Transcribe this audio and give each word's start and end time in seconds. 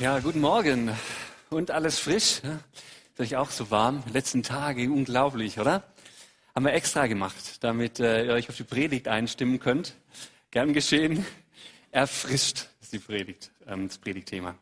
Ja, 0.00 0.20
guten 0.20 0.40
Morgen. 0.40 0.92
Und 1.50 1.72
alles 1.72 1.98
frisch? 1.98 2.40
Ist 2.44 3.18
euch 3.18 3.34
auch 3.34 3.50
so 3.50 3.72
warm? 3.72 4.04
Letzten 4.12 4.44
Tage, 4.44 4.88
unglaublich, 4.92 5.58
oder? 5.58 5.82
Haben 6.54 6.66
wir 6.66 6.72
extra 6.72 7.08
gemacht, 7.08 7.64
damit 7.64 7.98
äh, 7.98 8.26
ihr 8.26 8.34
euch 8.34 8.48
auf 8.48 8.56
die 8.56 8.62
Predigt 8.62 9.08
einstimmen 9.08 9.58
könnt. 9.58 9.96
Gern 10.52 10.72
geschehen. 10.72 11.26
Erfrischt 11.90 12.68
ist 12.80 12.92
die 12.92 13.00
Predigt, 13.00 13.50
ähm, 13.66 13.88
das 13.88 13.98
Predigtthema. 13.98 14.54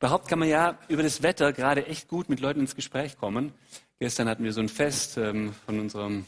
Überhaupt 0.00 0.26
kann 0.26 0.40
man 0.40 0.48
ja 0.48 0.76
über 0.88 1.04
das 1.04 1.22
Wetter 1.22 1.52
gerade 1.52 1.86
echt 1.86 2.08
gut 2.08 2.28
mit 2.28 2.40
Leuten 2.40 2.58
ins 2.58 2.74
Gespräch 2.74 3.16
kommen. 3.16 3.52
Gestern 4.00 4.28
hatten 4.28 4.42
wir 4.42 4.52
so 4.52 4.60
ein 4.60 4.68
Fest 4.68 5.18
ähm, 5.18 5.54
von 5.66 5.78
unserem, 5.78 6.24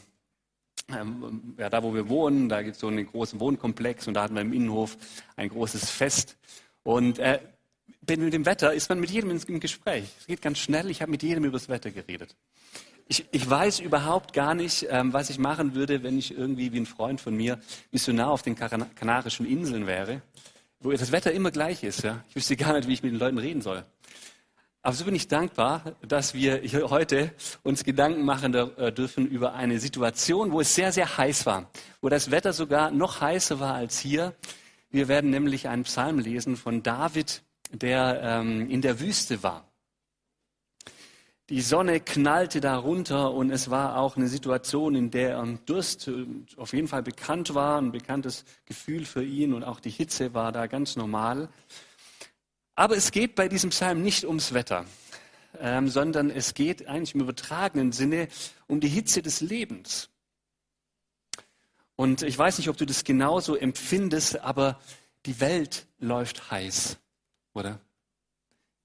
ähm, 0.89 1.53
ja, 1.57 1.69
da 1.69 1.83
wo 1.83 1.93
wir 1.93 2.07
wohnen, 2.07 2.47
da 2.47 2.61
gibt 2.61 2.75
es 2.75 2.79
so 2.79 2.87
einen 2.87 3.07
großen 3.07 3.41
Wohnkomplex 3.41 4.07
und 4.07 4.13
da 4.13 4.23
hatten 4.23 4.35
wir 4.35 4.41
im 4.41 4.53
Innenhof 4.53 4.95
ein 5.35 5.49
großes 5.49 5.89
Fest. 5.89 6.37
Und 6.83 7.19
äh, 7.19 7.39
mit 8.09 8.33
dem 8.33 8.45
Wetter 8.45 8.73
ist 8.73 8.89
man 8.89 8.99
mit 8.99 9.09
jedem 9.09 9.31
im 9.31 9.59
Gespräch. 9.59 10.05
Es 10.19 10.27
geht 10.27 10.41
ganz 10.41 10.59
schnell. 10.59 10.89
Ich 10.89 11.01
habe 11.01 11.11
mit 11.11 11.23
jedem 11.23 11.43
über 11.43 11.57
das 11.57 11.67
Wetter 11.67 11.91
geredet. 11.91 12.35
Ich, 13.09 13.25
ich 13.31 13.49
weiß 13.49 13.79
überhaupt 13.79 14.33
gar 14.33 14.53
nicht, 14.53 14.87
ähm, 14.89 15.13
was 15.13 15.29
ich 15.29 15.39
machen 15.39 15.75
würde, 15.75 16.03
wenn 16.03 16.17
ich 16.17 16.37
irgendwie 16.37 16.73
wie 16.73 16.79
ein 16.79 16.85
Freund 16.85 17.21
von 17.21 17.35
mir 17.35 17.59
Missionar 17.91 18.31
auf 18.31 18.41
den 18.41 18.55
Kanarischen 18.55 19.45
Inseln 19.45 19.87
wäre, 19.87 20.21
wo 20.79 20.91
das 20.91 21.11
Wetter 21.11 21.31
immer 21.31 21.51
gleich 21.51 21.83
ist. 21.83 22.03
Ja? 22.03 22.23
Ich 22.29 22.35
wüsste 22.35 22.57
gar 22.57 22.73
nicht, 22.73 22.87
wie 22.87 22.93
ich 22.93 23.03
mit 23.03 23.13
den 23.13 23.19
Leuten 23.19 23.37
reden 23.37 23.61
soll. 23.61 23.85
Aber 24.81 24.95
so 24.95 25.03
bin 25.03 25.15
ich 25.15 25.27
dankbar, 25.27 25.97
dass 26.01 26.33
wir 26.33 26.57
hier 26.57 26.89
heute 26.89 27.33
uns 27.63 27.83
Gedanken 27.83 28.23
machen 28.23 28.53
äh, 28.53 28.91
dürfen 28.91 29.27
über 29.27 29.53
eine 29.53 29.79
Situation, 29.79 30.51
wo 30.51 30.61
es 30.61 30.75
sehr, 30.75 30.91
sehr 30.91 31.17
heiß 31.17 31.45
war, 31.45 31.69
wo 32.01 32.09
das 32.09 32.31
Wetter 32.31 32.53
sogar 32.53 32.91
noch 32.91 33.19
heißer 33.19 33.59
war 33.59 33.73
als 33.73 33.99
hier. 33.99 34.33
Wir 34.89 35.09
werden 35.09 35.29
nämlich 35.29 35.67
einen 35.67 35.83
Psalm 35.83 36.19
lesen 36.19 36.55
von 36.55 36.83
David, 36.83 37.43
der 37.71 38.21
ähm, 38.23 38.69
in 38.69 38.81
der 38.81 38.99
Wüste 38.99 39.43
war. 39.43 39.67
Die 41.49 41.61
Sonne 41.61 42.01
knallte 42.01 42.59
da 42.59 42.75
runter 42.75 43.31
und 43.31 43.51
es 43.51 43.69
war 43.69 43.97
auch 43.97 44.17
eine 44.17 44.27
Situation, 44.27 44.95
in 44.95 45.11
der 45.11 45.37
ähm, 45.37 45.59
Durst 45.65 46.09
äh, 46.09 46.25
auf 46.57 46.73
jeden 46.73 46.89
Fall 46.89 47.03
bekannt 47.03 47.53
war, 47.55 47.79
ein 47.79 47.93
bekanntes 47.93 48.43
Gefühl 48.65 49.05
für 49.05 49.23
ihn 49.23 49.53
und 49.53 49.63
auch 49.63 49.79
die 49.79 49.89
Hitze 49.89 50.33
war 50.33 50.51
da 50.51 50.67
ganz 50.67 50.97
normal. 50.97 51.47
Aber 52.75 52.97
es 52.97 53.11
geht 53.11 53.35
bei 53.35 53.47
diesem 53.47 53.69
Psalm 53.69 54.03
nicht 54.03 54.25
ums 54.25 54.53
Wetter, 54.53 54.85
ähm, 55.61 55.87
sondern 55.87 56.29
es 56.29 56.53
geht 56.53 56.85
eigentlich 56.87 57.15
im 57.15 57.21
übertragenen 57.21 57.93
Sinne 57.93 58.27
um 58.67 58.81
die 58.81 58.89
Hitze 58.89 59.21
des 59.21 59.39
Lebens. 59.39 60.09
Und 61.95 62.23
ich 62.23 62.37
weiß 62.37 62.57
nicht, 62.57 62.67
ob 62.67 62.75
du 62.75 62.85
das 62.85 63.05
genauso 63.05 63.55
empfindest, 63.55 64.41
aber 64.41 64.79
die 65.25 65.39
Welt 65.39 65.87
läuft 65.97 66.51
heiß 66.51 66.97
oder? 67.57 67.79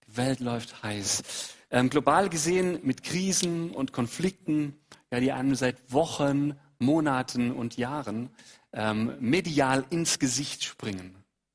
Die 0.07 0.17
Welt 0.17 0.41
läuft 0.41 0.83
heiß. 0.83 1.55
Ähm, 1.71 1.91
global 1.91 2.29
gesehen 2.29 2.81
mit 2.83 3.03
Krisen 3.03 3.71
und 3.71 3.93
Konflikten, 3.93 4.75
ja, 5.11 5.21
die 5.21 5.33
einem 5.33 5.55
seit 5.55 5.93
Wochen, 5.93 6.55
Monaten 6.79 7.53
und 7.53 7.77
Jahren 7.77 8.31
ähm, 8.73 9.15
medial 9.21 9.85
ins 9.91 10.19
Gesicht 10.19 10.65
springen. 10.65 11.15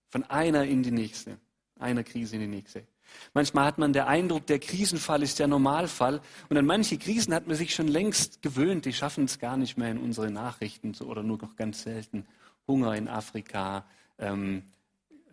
Von 0.09 0.23
einer 0.23 0.63
in 0.63 0.83
die 0.83 0.91
nächste, 0.91 1.37
einer 1.79 2.03
Krise 2.03 2.35
in 2.35 2.41
die 2.41 2.47
nächste. 2.47 2.87
Manchmal 3.33 3.65
hat 3.65 3.77
man 3.77 3.93
den 3.93 4.03
Eindruck, 4.03 4.47
der 4.47 4.59
Krisenfall 4.59 5.23
ist 5.23 5.39
der 5.39 5.47
Normalfall. 5.47 6.21
Und 6.49 6.57
an 6.57 6.65
manche 6.65 6.97
Krisen 6.97 7.33
hat 7.33 7.47
man 7.47 7.55
sich 7.55 7.73
schon 7.73 7.87
längst 7.87 8.41
gewöhnt. 8.41 8.85
Die 8.85 8.93
schaffen 8.93 9.25
es 9.25 9.39
gar 9.39 9.57
nicht 9.57 9.77
mehr 9.77 9.91
in 9.91 9.97
unsere 9.97 10.29
Nachrichten 10.29 10.93
oder 11.01 11.23
nur 11.23 11.37
noch 11.37 11.55
ganz 11.55 11.83
selten. 11.83 12.25
Hunger 12.67 12.95
in 12.95 13.07
Afrika, 13.07 13.85
ähm, 14.17 14.63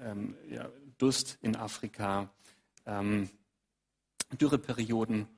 ähm, 0.01 0.37
ja, 0.49 0.69
Durst 1.05 1.37
in 1.43 1.55
Afrika, 1.55 2.31
ähm, 2.87 3.29
Dürreperioden 4.41 5.29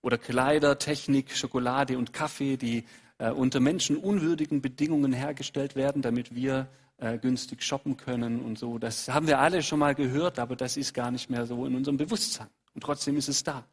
oder 0.00 0.16
Kleider, 0.16 0.78
Technik, 0.78 1.36
Schokolade 1.36 1.98
und 1.98 2.12
Kaffee, 2.12 2.56
die 2.56 2.84
äh, 3.18 3.32
unter 3.32 3.58
menschenunwürdigen 3.58 4.62
Bedingungen 4.62 5.12
hergestellt 5.12 5.74
werden, 5.74 6.02
damit 6.02 6.36
wir 6.36 6.68
äh, 6.98 7.18
günstig 7.18 7.64
shoppen 7.64 7.96
können 7.96 8.40
und 8.42 8.60
so. 8.60 8.78
Das 8.78 9.08
haben 9.08 9.26
wir 9.26 9.40
alle 9.40 9.64
schon 9.64 9.80
mal 9.80 9.96
gehört, 9.96 10.38
aber 10.38 10.54
das 10.54 10.76
ist 10.76 10.94
gar 10.94 11.10
nicht 11.10 11.28
mehr 11.28 11.46
so 11.46 11.66
in 11.66 11.74
unserem 11.74 11.96
Bewusstsein. 11.96 12.46
Und 12.74 12.84
trotzdem 12.84 13.16
ist 13.16 13.28
es 13.28 13.42
da. 13.42 13.64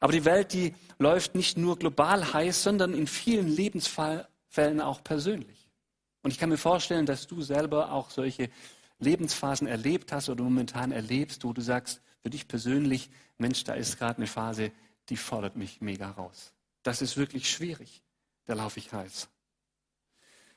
Aber 0.00 0.12
die 0.12 0.24
Welt, 0.24 0.52
die 0.52 0.74
läuft 0.98 1.36
nicht 1.36 1.56
nur 1.56 1.78
global 1.78 2.32
heiß, 2.32 2.64
sondern 2.64 2.92
in 2.92 3.06
vielen 3.06 3.46
Lebensfällen 3.46 4.80
auch 4.80 5.04
persönlich. 5.04 5.68
Und 6.24 6.32
ich 6.32 6.40
kann 6.40 6.48
mir 6.48 6.58
vorstellen, 6.58 7.06
dass 7.06 7.28
du 7.28 7.40
selber 7.42 7.92
auch 7.92 8.10
solche 8.10 8.50
Lebensphasen 9.02 9.66
erlebt 9.66 10.12
hast 10.12 10.28
oder 10.28 10.42
momentan 10.44 10.92
erlebst, 10.92 11.44
wo 11.44 11.52
du 11.52 11.60
sagst, 11.60 12.00
für 12.22 12.30
dich 12.30 12.46
persönlich, 12.48 13.10
Mensch, 13.38 13.64
da 13.64 13.74
ist 13.74 13.98
gerade 13.98 14.18
eine 14.18 14.26
Phase, 14.26 14.72
die 15.08 15.16
fordert 15.16 15.56
mich 15.56 15.80
mega 15.80 16.10
raus. 16.10 16.52
Das 16.82 17.02
ist 17.02 17.16
wirklich 17.16 17.50
schwierig. 17.50 18.02
Da 18.44 18.54
laufe 18.54 18.78
ich 18.78 18.92
heiß. 18.92 19.28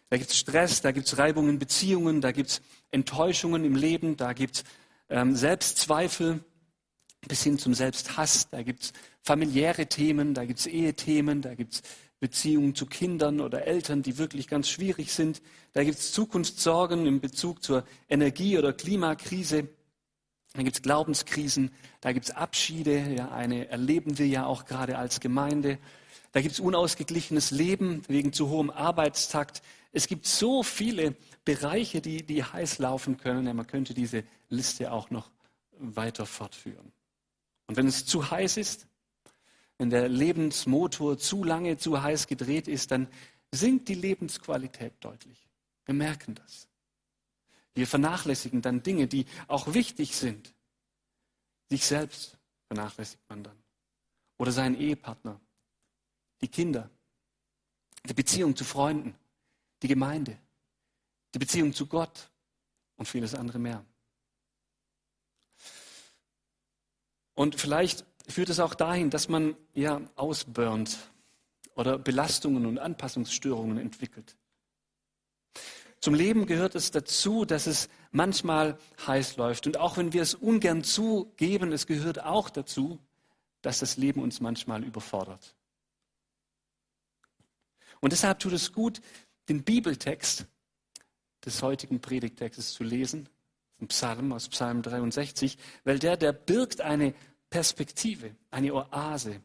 Da 0.09 0.17
gibt 0.17 0.29
es 0.29 0.37
Stress, 0.37 0.81
da 0.81 0.91
gibt 0.91 1.07
es 1.07 1.17
Reibungen 1.17 1.51
in 1.51 1.59
Beziehungen, 1.59 2.21
da 2.21 2.31
gibt 2.31 2.49
es 2.49 2.61
Enttäuschungen 2.91 3.65
im 3.65 3.75
Leben, 3.75 4.17
da 4.17 4.33
gibt 4.33 4.57
es 4.57 4.63
ähm, 5.09 5.35
Selbstzweifel 5.35 6.43
bis 7.27 7.43
hin 7.43 7.57
zum 7.57 7.73
Selbsthass, 7.73 8.49
da 8.49 8.61
gibt 8.61 8.83
es 8.83 8.93
familiäre 9.21 9.87
Themen, 9.87 10.35
da 10.35 10.45
gibt 10.45 10.59
es 10.59 10.67
Ehethemen, 10.67 11.41
da 11.41 11.55
gibt 11.55 11.73
es 11.73 11.81
Beziehungen 12.25 12.73
zu 12.73 12.87
Kindern 12.87 13.39
oder 13.39 13.67
Eltern, 13.67 14.01
die 14.01 14.17
wirklich 14.17 14.47
ganz 14.47 14.67
schwierig 14.67 15.13
sind. 15.13 15.43
Da 15.73 15.83
gibt 15.83 15.99
es 15.99 16.11
Zukunftssorgen 16.11 17.05
in 17.05 17.19
Bezug 17.19 17.61
zur 17.61 17.83
Energie- 18.09 18.57
oder 18.57 18.73
Klimakrise. 18.73 19.69
Da 20.53 20.63
gibt 20.63 20.75
es 20.75 20.81
Glaubenskrisen, 20.81 21.69
da 22.01 22.13
gibt 22.13 22.25
es 22.25 22.31
Abschiede, 22.31 23.13
ja, 23.15 23.29
eine 23.29 23.67
erleben 23.67 24.17
wir 24.17 24.25
ja 24.25 24.47
auch 24.47 24.65
gerade 24.65 24.97
als 24.97 25.19
Gemeinde. 25.19 25.77
Da 26.31 26.41
gibt 26.41 26.55
es 26.55 26.59
unausgeglichenes 26.59 27.51
Leben 27.51 28.01
wegen 28.07 28.33
zu 28.33 28.49
hohem 28.49 28.71
Arbeitstakt. 28.71 29.61
Es 29.91 30.07
gibt 30.07 30.25
so 30.25 30.63
viele 30.63 31.15
Bereiche, 31.43 32.01
die, 32.01 32.25
die 32.25 32.43
heiß 32.43 32.79
laufen 32.79 33.17
können. 33.17 33.45
Ja, 33.45 33.53
man 33.53 33.67
könnte 33.67 33.93
diese 33.93 34.23
Liste 34.49 34.91
auch 34.91 35.11
noch 35.11 35.29
weiter 35.77 36.25
fortführen. 36.25 36.91
Und 37.67 37.77
wenn 37.77 37.85
es 37.85 38.07
zu 38.07 38.31
heiß 38.31 38.57
ist, 38.57 38.87
wenn 39.77 39.89
der 39.89 40.07
Lebensmotor 40.07 41.17
zu 41.17 41.43
lange, 41.43 41.77
zu 41.77 42.01
heiß 42.01 42.27
gedreht 42.27 42.67
ist, 42.67 42.91
dann 42.91 43.07
sinkt 43.51 43.89
die 43.89 43.95
Lebensqualität 43.95 44.93
deutlich. 45.01 45.47
Wir 45.85 45.93
merken 45.93 46.35
das. 46.35 46.67
Wir 47.73 47.87
vernachlässigen 47.87 48.61
dann 48.61 48.83
Dinge, 48.83 49.07
die 49.07 49.25
auch 49.47 49.73
wichtig 49.73 50.15
sind. 50.15 50.53
Sich 51.69 51.85
selbst 51.85 52.37
vernachlässigt 52.67 53.21
man 53.29 53.43
dann. 53.43 53.57
Oder 54.37 54.51
seinen 54.51 54.79
Ehepartner, 54.79 55.39
die 56.41 56.47
Kinder, 56.47 56.89
die 58.07 58.13
Beziehung 58.13 58.55
zu 58.55 58.63
Freunden, 58.63 59.15
die 59.81 59.87
Gemeinde, 59.87 60.37
die 61.33 61.39
Beziehung 61.39 61.73
zu 61.73 61.87
Gott 61.87 62.29
und 62.95 63.07
vieles 63.07 63.35
andere 63.35 63.59
mehr. 63.59 63.85
Und 67.33 67.59
vielleicht 67.59 68.05
führt 68.27 68.49
es 68.49 68.59
auch 68.59 68.75
dahin, 68.75 69.09
dass 69.09 69.29
man 69.29 69.55
ja 69.73 70.01
ausburnt 70.15 70.97
oder 71.75 71.97
Belastungen 71.97 72.65
und 72.65 72.79
Anpassungsstörungen 72.79 73.77
entwickelt. 73.77 74.35
Zum 75.99 76.13
Leben 76.13 76.45
gehört 76.45 76.75
es 76.75 76.91
dazu, 76.91 77.45
dass 77.45 77.65
es 77.67 77.89
manchmal 78.11 78.77
heiß 79.07 79.37
läuft. 79.37 79.65
Und 79.65 79.77
auch 79.77 79.97
wenn 79.97 80.13
wir 80.13 80.21
es 80.21 80.35
ungern 80.35 80.83
zugeben, 80.83 81.71
es 81.71 81.87
gehört 81.87 82.23
auch 82.23 82.49
dazu, 82.49 82.99
dass 83.61 83.79
das 83.79 83.97
Leben 83.97 84.21
uns 84.21 84.39
manchmal 84.39 84.83
überfordert. 84.83 85.55
Und 88.01 88.11
deshalb 88.11 88.39
tut 88.39 88.53
es 88.53 88.71
gut, 88.71 89.01
den 89.49 89.63
Bibeltext 89.63 90.45
des 91.43 91.61
heutigen 91.63 91.99
Predigtextes 92.01 92.73
zu 92.73 92.83
lesen, 92.83 93.27
ein 93.81 93.87
Psalm 93.87 94.31
aus 94.31 94.47
Psalm 94.49 94.81
63, 94.83 95.57
weil 95.83 95.99
der, 95.99 96.17
der 96.17 96.33
birgt 96.33 96.81
eine 96.81 97.13
Perspektive, 97.55 98.35
eine 98.51 98.73
Oase 98.73 99.39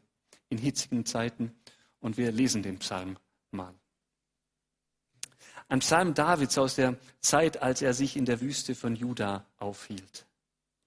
in 0.49 0.57
hitzigen 0.57 1.05
Zeiten. 1.05 1.55
Und 2.01 2.17
wir 2.17 2.33
lesen 2.33 2.61
den 2.61 2.77
Psalm 2.79 3.15
mal. 3.51 3.73
Ein 5.69 5.79
Psalm 5.79 6.13
Davids 6.13 6.57
aus 6.57 6.75
der 6.75 6.97
Zeit, 7.21 7.61
als 7.61 7.81
er 7.81 7.93
sich 7.93 8.17
in 8.17 8.25
der 8.25 8.41
Wüste 8.41 8.75
von 8.75 8.97
Juda 8.97 9.45
aufhielt. 9.59 10.25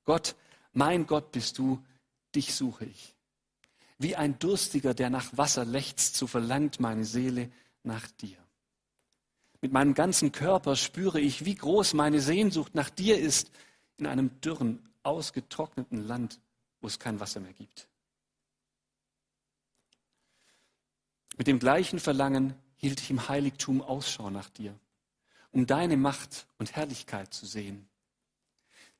Gott, 0.04 0.36
mein 0.74 1.06
Gott 1.06 1.32
bist 1.32 1.56
du, 1.56 1.82
dich 2.34 2.54
suche 2.54 2.84
ich. 2.84 3.14
Wie 3.96 4.16
ein 4.16 4.38
Durstiger, 4.38 4.92
der 4.92 5.08
nach 5.08 5.34
Wasser 5.34 5.64
lechzt, 5.64 6.16
so 6.16 6.26
verlangt 6.26 6.78
meine 6.78 7.06
Seele 7.06 7.50
nach 7.84 8.06
dir. 8.20 8.36
Mit 9.62 9.72
meinem 9.72 9.94
ganzen 9.94 10.30
Körper 10.30 10.76
spüre 10.76 11.20
ich, 11.20 11.46
wie 11.46 11.54
groß 11.54 11.94
meine 11.94 12.20
Sehnsucht 12.20 12.74
nach 12.74 12.90
dir 12.90 13.18
ist 13.18 13.50
in 13.96 14.04
einem 14.04 14.42
dürren, 14.42 14.86
ausgetrockneten 15.04 16.06
Land, 16.06 16.38
wo 16.84 16.86
es 16.86 16.98
kein 16.98 17.18
Wasser 17.18 17.40
mehr 17.40 17.54
gibt. 17.54 17.88
Mit 21.38 21.46
dem 21.46 21.58
gleichen 21.58 21.98
Verlangen 21.98 22.52
hielt 22.76 23.00
ich 23.00 23.10
im 23.10 23.26
Heiligtum 23.26 23.80
Ausschau 23.80 24.28
nach 24.28 24.50
dir, 24.50 24.78
um 25.50 25.66
deine 25.66 25.96
Macht 25.96 26.46
und 26.58 26.76
Herrlichkeit 26.76 27.32
zu 27.32 27.46
sehen. 27.46 27.88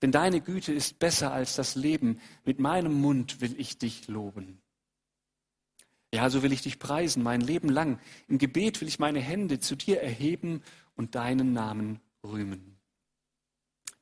Denn 0.01 0.13
deine 0.13 0.41
Güte 0.41 0.73
ist 0.73 0.99
besser 0.99 1.31
als 1.35 1.57
das 1.57 1.75
Leben. 1.75 2.23
Mit 2.47 2.59
meinem 2.59 3.03
Mund 3.03 3.43
will 3.43 3.55
ich 3.61 3.77
dich 3.77 4.09
loben. 4.09 4.63
Ja, 6.11 6.31
so 6.31 6.43
will 6.43 6.55
ich 6.55 6.63
dich 6.63 6.79
preisen, 6.79 7.23
mein 7.23 7.43
Leben 7.43 7.69
lang. 7.69 8.01
Im 8.29 8.39
Gebet 8.39 8.81
will 8.81 8.89
ich 8.89 8.99
meine 8.99 9.21
Hände 9.21 9.61
zu 9.61 9.77
dir 9.77 10.01
erheben 10.01 10.63
und 10.95 11.17
deinen 11.17 11.53
Namen 11.53 12.01
rühmen. 12.23 12.79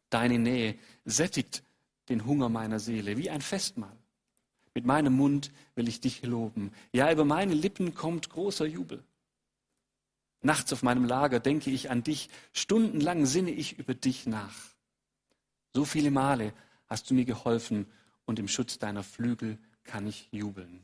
Deine 0.09 0.39
Nähe 0.39 0.79
sättigt 1.05 1.65
den 2.13 2.27
Hunger 2.27 2.49
meiner 2.49 2.79
Seele 2.79 3.17
wie 3.17 3.31
ein 3.31 3.41
Festmahl. 3.41 3.97
Mit 4.75 4.87
meinem 4.87 5.15
Mund 5.15 5.51
will 5.75 5.89
ich 5.89 6.01
dich 6.01 6.23
loben. 6.23 6.73
Ja, 6.93 7.11
über 7.11 7.25
meine 7.25 7.55
Lippen 7.55 7.95
kommt 7.95 8.29
großer 8.31 8.67
Jubel. 8.67 9.03
Nachts 10.43 10.73
auf 10.73 10.83
meinem 10.83 11.05
Lager 11.05 11.41
denke 11.41 11.71
ich 11.71 11.91
an 11.91 12.03
dich, 12.03 12.29
stundenlang 12.53 13.27
sinne 13.27 13.51
ich 13.51 13.79
über 13.79 13.95
dich 13.95 14.27
nach. 14.27 14.55
So 15.73 15.85
viele 15.85 16.11
Male 16.11 16.53
hast 16.87 17.11
du 17.11 17.15
mir 17.15 17.25
geholfen 17.25 17.87
und 18.27 18.39
im 18.39 18.49
Schutz 18.49 18.79
deiner 18.79 19.03
Flügel 19.03 19.59
kann 19.85 20.07
ich 20.07 20.29
jubeln. 20.33 20.81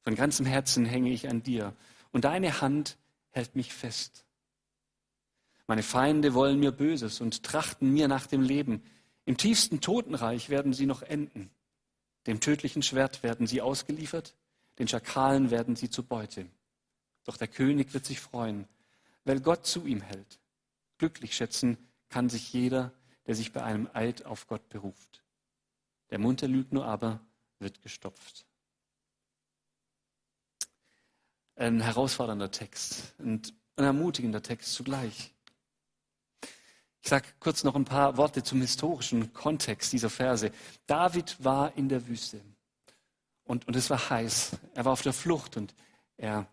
Von 0.00 0.14
ganzem 0.14 0.46
Herzen 0.46 0.84
hänge 0.86 1.10
ich 1.10 1.28
an 1.28 1.42
dir 1.42 1.74
und 2.12 2.24
deine 2.24 2.60
Hand 2.60 2.96
hält 3.30 3.54
mich 3.54 3.72
fest. 3.72 4.24
Meine 5.66 5.82
Feinde 5.84 6.34
wollen 6.34 6.58
mir 6.58 6.72
Böses 6.72 7.20
und 7.20 7.44
trachten 7.44 7.92
mir 7.92 8.08
nach 8.08 8.26
dem 8.26 8.42
Leben. 8.42 8.82
Im 9.24 9.36
tiefsten 9.36 9.80
Totenreich 9.80 10.48
werden 10.48 10.72
sie 10.72 10.86
noch 10.86 11.02
enden. 11.02 11.50
Dem 12.26 12.40
tödlichen 12.40 12.82
Schwert 12.82 13.22
werden 13.22 13.46
sie 13.46 13.62
ausgeliefert, 13.62 14.34
den 14.78 14.88
Schakalen 14.88 15.50
werden 15.50 15.76
sie 15.76 15.90
zu 15.90 16.02
Beute. 16.02 16.46
Doch 17.24 17.36
der 17.36 17.48
König 17.48 17.92
wird 17.94 18.04
sich 18.04 18.20
freuen, 18.20 18.66
weil 19.24 19.40
Gott 19.40 19.66
zu 19.66 19.86
ihm 19.86 20.00
hält. 20.00 20.40
Glücklich 20.98 21.34
schätzen 21.34 21.76
kann 22.08 22.28
sich 22.28 22.52
jeder, 22.52 22.92
der 23.26 23.34
sich 23.34 23.52
bei 23.52 23.62
einem 23.62 23.88
Eid 23.92 24.24
auf 24.24 24.46
Gott 24.46 24.68
beruft. 24.68 25.22
Der 26.10 26.18
Mund 26.18 26.40
der 26.40 26.48
Lügner 26.48 26.84
aber 26.84 27.20
wird 27.58 27.82
gestopft. 27.82 28.46
Ein 31.54 31.80
herausfordernder 31.80 32.50
Text 32.50 33.14
und 33.18 33.54
ein 33.76 33.84
ermutigender 33.84 34.42
Text 34.42 34.72
zugleich. 34.72 35.34
Ich 37.02 37.08
sage 37.08 37.26
kurz 37.40 37.64
noch 37.64 37.74
ein 37.74 37.84
paar 37.84 38.16
Worte 38.16 38.42
zum 38.42 38.60
historischen 38.60 39.32
Kontext 39.32 39.92
dieser 39.92 40.10
Verse. 40.10 40.50
David 40.86 41.42
war 41.42 41.76
in 41.76 41.88
der 41.88 42.06
Wüste 42.06 42.40
und, 43.44 43.66
und 43.66 43.74
es 43.74 43.90
war 43.90 44.10
heiß. 44.10 44.52
Er 44.74 44.84
war 44.84 44.92
auf 44.92 45.02
der 45.02 45.12
Flucht 45.12 45.56
und 45.56 45.74
er 46.16 46.46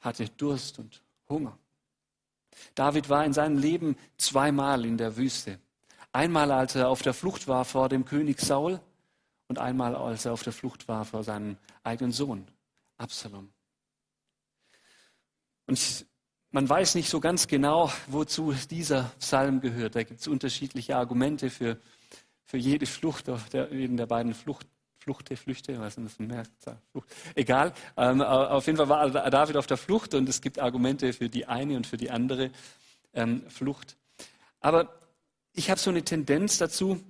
hatte 0.00 0.28
Durst 0.28 0.78
und 0.78 1.02
Hunger. 1.28 1.58
David 2.74 3.08
war 3.08 3.24
in 3.24 3.32
seinem 3.32 3.58
Leben 3.58 3.96
zweimal 4.16 4.84
in 4.84 4.96
der 4.96 5.16
Wüste. 5.16 5.58
Einmal, 6.12 6.50
als 6.50 6.74
er 6.74 6.88
auf 6.88 7.02
der 7.02 7.14
Flucht 7.14 7.48
war 7.48 7.64
vor 7.64 7.88
dem 7.88 8.04
König 8.04 8.40
Saul 8.40 8.80
und 9.48 9.58
einmal, 9.58 9.94
als 9.94 10.24
er 10.24 10.32
auf 10.32 10.42
der 10.42 10.52
Flucht 10.52 10.88
war 10.88 11.04
vor 11.04 11.24
seinem 11.24 11.56
eigenen 11.82 12.12
Sohn, 12.12 12.48
Absalom. 12.96 13.52
Und 15.66 16.06
man 16.50 16.68
weiß 16.68 16.94
nicht 16.96 17.08
so 17.08 17.20
ganz 17.20 17.46
genau, 17.46 17.92
wozu 18.06 18.54
dieser 18.70 19.12
Psalm 19.18 19.60
gehört. 19.60 19.94
Da 19.94 20.02
gibt 20.02 20.20
es 20.20 20.28
unterschiedliche 20.28 20.96
Argumente 20.96 21.50
für, 21.50 21.78
für 22.44 22.58
jede 22.58 22.86
Flucht, 22.86 23.28
der, 23.28 23.72
jeden 23.72 23.96
der 23.96 24.06
beiden 24.06 24.34
Flucht, 24.34 24.66
Fluchte, 24.98 25.36
Flüchte, 25.36 25.80
was 25.80 25.96
ist 25.96 26.04
das 26.04 26.18
mehr? 26.18 26.42
Flucht. 26.92 27.08
Egal. 27.34 27.72
Ähm, 27.96 28.20
auf 28.20 28.66
jeden 28.66 28.76
Fall 28.76 28.88
war 28.90 29.30
David 29.30 29.56
auf 29.56 29.66
der 29.66 29.78
Flucht 29.78 30.12
und 30.12 30.28
es 30.28 30.42
gibt 30.42 30.58
Argumente 30.58 31.14
für 31.14 31.30
die 31.30 31.46
eine 31.46 31.76
und 31.76 31.86
für 31.86 31.96
die 31.96 32.10
andere 32.10 32.50
ähm, 33.14 33.42
Flucht. 33.48 33.96
Aber 34.60 34.92
ich 35.54 35.70
habe 35.70 35.80
so 35.80 35.88
eine 35.88 36.02
Tendenz 36.02 36.58
dazu, 36.58 37.02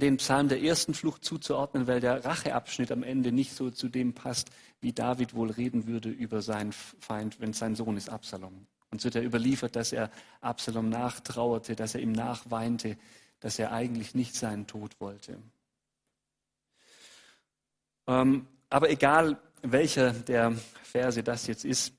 den 0.00 0.16
Psalm 0.16 0.48
der 0.48 0.62
ersten 0.62 0.94
Flucht 0.94 1.22
zuzuordnen, 1.22 1.86
weil 1.86 2.00
der 2.00 2.24
Racheabschnitt 2.24 2.90
am 2.90 3.02
Ende 3.02 3.30
nicht 3.30 3.54
so 3.54 3.70
zu 3.70 3.88
dem 3.88 4.14
passt, 4.14 4.50
wie 4.80 4.92
David 4.92 5.34
wohl 5.34 5.50
reden 5.50 5.86
würde 5.86 6.08
über 6.08 6.40
seinen 6.40 6.72
Feind, 6.72 7.40
wenn 7.40 7.52
sein 7.52 7.74
Sohn 7.74 7.98
ist 7.98 8.08
Absalom. 8.08 8.66
Und 8.90 9.00
so 9.00 9.04
wird 9.04 9.16
er 9.16 9.24
überliefert, 9.24 9.76
dass 9.76 9.92
er 9.92 10.10
Absalom 10.40 10.88
nachtrauerte, 10.88 11.76
dass 11.76 11.94
er 11.94 12.00
ihm 12.00 12.12
nachweinte, 12.12 12.96
dass 13.40 13.58
er 13.58 13.72
eigentlich 13.72 14.14
nicht 14.14 14.34
seinen 14.34 14.66
Tod 14.66 14.98
wollte. 14.98 15.38
Ähm, 18.06 18.46
aber 18.70 18.88
egal, 18.88 19.38
welcher 19.62 20.12
der 20.12 20.52
Verse 20.82 21.22
das 21.22 21.46
jetzt 21.46 21.64
ist, 21.64 21.92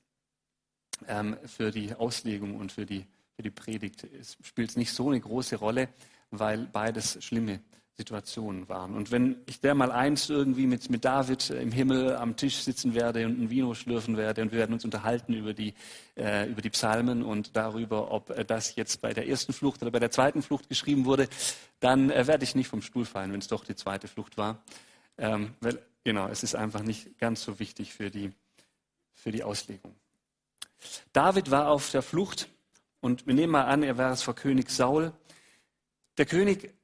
ähm, 1.06 1.36
für 1.44 1.70
die 1.70 1.94
Auslegung 1.94 2.56
und 2.56 2.72
für 2.72 2.86
die, 2.86 3.06
für 3.36 3.42
die 3.42 3.50
Predigt 3.50 4.06
spielt 4.42 4.70
es 4.70 4.76
nicht 4.76 4.92
so 4.92 5.08
eine 5.08 5.20
große 5.20 5.56
Rolle, 5.56 5.88
weil 6.30 6.66
beides 6.66 7.22
schlimme 7.24 7.60
Situationen 7.96 8.68
waren. 8.68 8.94
Und 8.94 9.12
wenn 9.12 9.36
ich 9.46 9.60
der 9.60 9.74
mal 9.74 9.92
eins 9.92 10.28
irgendwie 10.28 10.66
mit, 10.66 10.90
mit 10.90 11.04
David 11.04 11.50
im 11.50 11.70
Himmel 11.70 12.16
am 12.16 12.36
Tisch 12.36 12.56
sitzen 12.56 12.94
werde 12.94 13.24
und 13.24 13.40
ein 13.40 13.50
Vino 13.50 13.72
schlürfen 13.74 14.16
werde 14.16 14.42
und 14.42 14.50
wir 14.50 14.58
werden 14.58 14.72
uns 14.72 14.84
unterhalten 14.84 15.32
über 15.32 15.54
die, 15.54 15.74
äh, 16.16 16.48
über 16.50 16.60
die 16.60 16.70
Psalmen 16.70 17.22
und 17.22 17.56
darüber, 17.56 18.10
ob 18.10 18.30
äh, 18.30 18.44
das 18.44 18.74
jetzt 18.74 19.00
bei 19.00 19.14
der 19.14 19.28
ersten 19.28 19.52
Flucht 19.52 19.80
oder 19.82 19.92
bei 19.92 20.00
der 20.00 20.10
zweiten 20.10 20.42
Flucht 20.42 20.68
geschrieben 20.68 21.04
wurde, 21.04 21.28
dann 21.78 22.10
äh, 22.10 22.26
werde 22.26 22.42
ich 22.42 22.56
nicht 22.56 22.66
vom 22.66 22.82
Stuhl 22.82 23.04
fallen, 23.04 23.32
wenn 23.32 23.38
es 23.38 23.46
doch 23.46 23.64
die 23.64 23.76
zweite 23.76 24.08
Flucht 24.08 24.36
war. 24.36 24.64
Ähm, 25.16 25.54
weil, 25.60 25.80
genau, 26.02 26.26
es 26.26 26.42
ist 26.42 26.56
einfach 26.56 26.82
nicht 26.82 27.16
ganz 27.18 27.44
so 27.44 27.60
wichtig 27.60 27.94
für 27.94 28.10
die, 28.10 28.32
für 29.12 29.30
die 29.30 29.44
Auslegung. 29.44 29.94
David 31.12 31.52
war 31.52 31.68
auf 31.68 31.90
der 31.92 32.02
Flucht 32.02 32.48
und 33.00 33.24
wir 33.28 33.34
nehmen 33.34 33.52
mal 33.52 33.66
an, 33.66 33.84
er 33.84 33.98
war 33.98 34.10
es 34.10 34.22
vor 34.22 34.34
König 34.34 34.70
Saul. 34.70 35.12
Der 36.18 36.26
König 36.26 36.74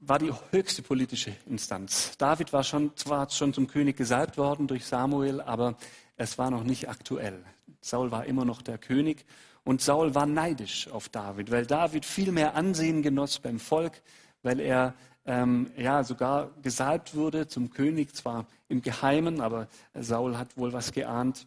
war 0.00 0.18
die 0.18 0.32
höchste 0.50 0.82
politische 0.82 1.34
Instanz. 1.46 2.16
David 2.18 2.52
war 2.52 2.64
schon, 2.64 2.96
zwar 2.96 3.30
schon 3.30 3.52
zum 3.52 3.66
König 3.66 3.96
gesalbt 3.96 4.36
worden 4.36 4.66
durch 4.66 4.84
Samuel, 4.84 5.40
aber 5.40 5.76
es 6.16 6.38
war 6.38 6.50
noch 6.50 6.64
nicht 6.64 6.88
aktuell. 6.88 7.42
Saul 7.80 8.10
war 8.10 8.26
immer 8.26 8.44
noch 8.44 8.62
der 8.62 8.78
König 8.78 9.24
und 9.64 9.80
Saul 9.80 10.14
war 10.14 10.26
neidisch 10.26 10.88
auf 10.88 11.08
David, 11.08 11.50
weil 11.50 11.66
David 11.66 12.04
viel 12.04 12.32
mehr 12.32 12.54
Ansehen 12.54 13.02
genoss 13.02 13.38
beim 13.38 13.58
Volk, 13.58 14.02
weil 14.42 14.60
er 14.60 14.94
ähm, 15.24 15.70
ja 15.76 16.04
sogar 16.04 16.50
gesalbt 16.62 17.14
wurde 17.14 17.48
zum 17.48 17.70
König, 17.70 18.14
zwar 18.14 18.46
im 18.68 18.82
Geheimen, 18.82 19.40
aber 19.40 19.68
Saul 19.94 20.38
hat 20.38 20.56
wohl 20.56 20.72
was 20.72 20.92
geahnt. 20.92 21.46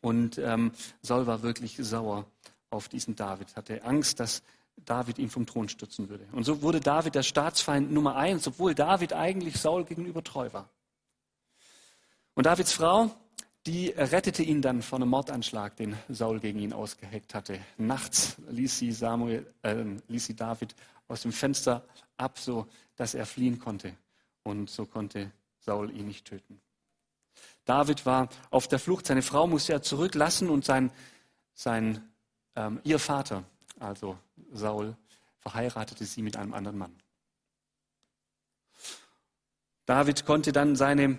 Und 0.00 0.38
ähm, 0.38 0.72
Saul 1.02 1.26
war 1.26 1.42
wirklich 1.42 1.76
sauer 1.80 2.26
auf 2.70 2.88
diesen 2.88 3.16
David, 3.16 3.56
hatte 3.56 3.82
Angst, 3.84 4.20
dass 4.20 4.42
David 4.84 5.18
ihn 5.18 5.30
vom 5.30 5.46
Thron 5.46 5.68
stürzen 5.68 6.08
würde. 6.08 6.26
Und 6.32 6.44
so 6.44 6.62
wurde 6.62 6.80
David 6.80 7.14
der 7.14 7.22
Staatsfeind 7.22 7.92
Nummer 7.92 8.16
eins, 8.16 8.46
obwohl 8.46 8.74
David 8.74 9.12
eigentlich 9.12 9.58
Saul 9.58 9.84
gegenüber 9.84 10.22
treu 10.22 10.52
war. 10.52 10.68
Und 12.34 12.44
Davids 12.44 12.72
Frau, 12.72 13.10
die 13.66 13.88
rettete 13.88 14.42
ihn 14.42 14.62
dann 14.62 14.82
vor 14.82 14.98
einem 14.98 15.08
Mordanschlag, 15.08 15.76
den 15.76 15.96
Saul 16.08 16.40
gegen 16.40 16.60
ihn 16.60 16.72
ausgeheckt 16.72 17.34
hatte. 17.34 17.58
Nachts 17.76 18.36
ließ 18.48 18.78
sie, 18.78 18.92
Samuel, 18.92 19.52
äh, 19.62 19.84
ließ 20.06 20.26
sie 20.26 20.36
David 20.36 20.74
aus 21.08 21.22
dem 21.22 21.32
Fenster 21.32 21.84
ab, 22.16 22.38
so 22.38 22.66
dass 22.96 23.14
er 23.14 23.26
fliehen 23.26 23.58
konnte. 23.58 23.94
Und 24.42 24.70
so 24.70 24.86
konnte 24.86 25.32
Saul 25.60 25.90
ihn 25.90 26.06
nicht 26.06 26.26
töten. 26.26 26.60
David 27.64 28.06
war 28.06 28.28
auf 28.50 28.68
der 28.68 28.78
Flucht. 28.78 29.06
Seine 29.06 29.22
Frau 29.22 29.46
musste 29.46 29.72
er 29.72 29.82
zurücklassen 29.82 30.48
und 30.48 30.64
sein, 30.64 30.90
sein 31.54 32.08
ähm, 32.56 32.80
ihr 32.84 32.98
Vater, 32.98 33.44
also 33.78 34.16
Saul, 34.52 34.96
verheiratete 35.38 36.04
sie 36.04 36.22
mit 36.22 36.36
einem 36.36 36.54
anderen 36.54 36.78
Mann. 36.78 36.96
David 39.86 40.26
konnte 40.26 40.52
dann 40.52 40.76
seine, 40.76 41.18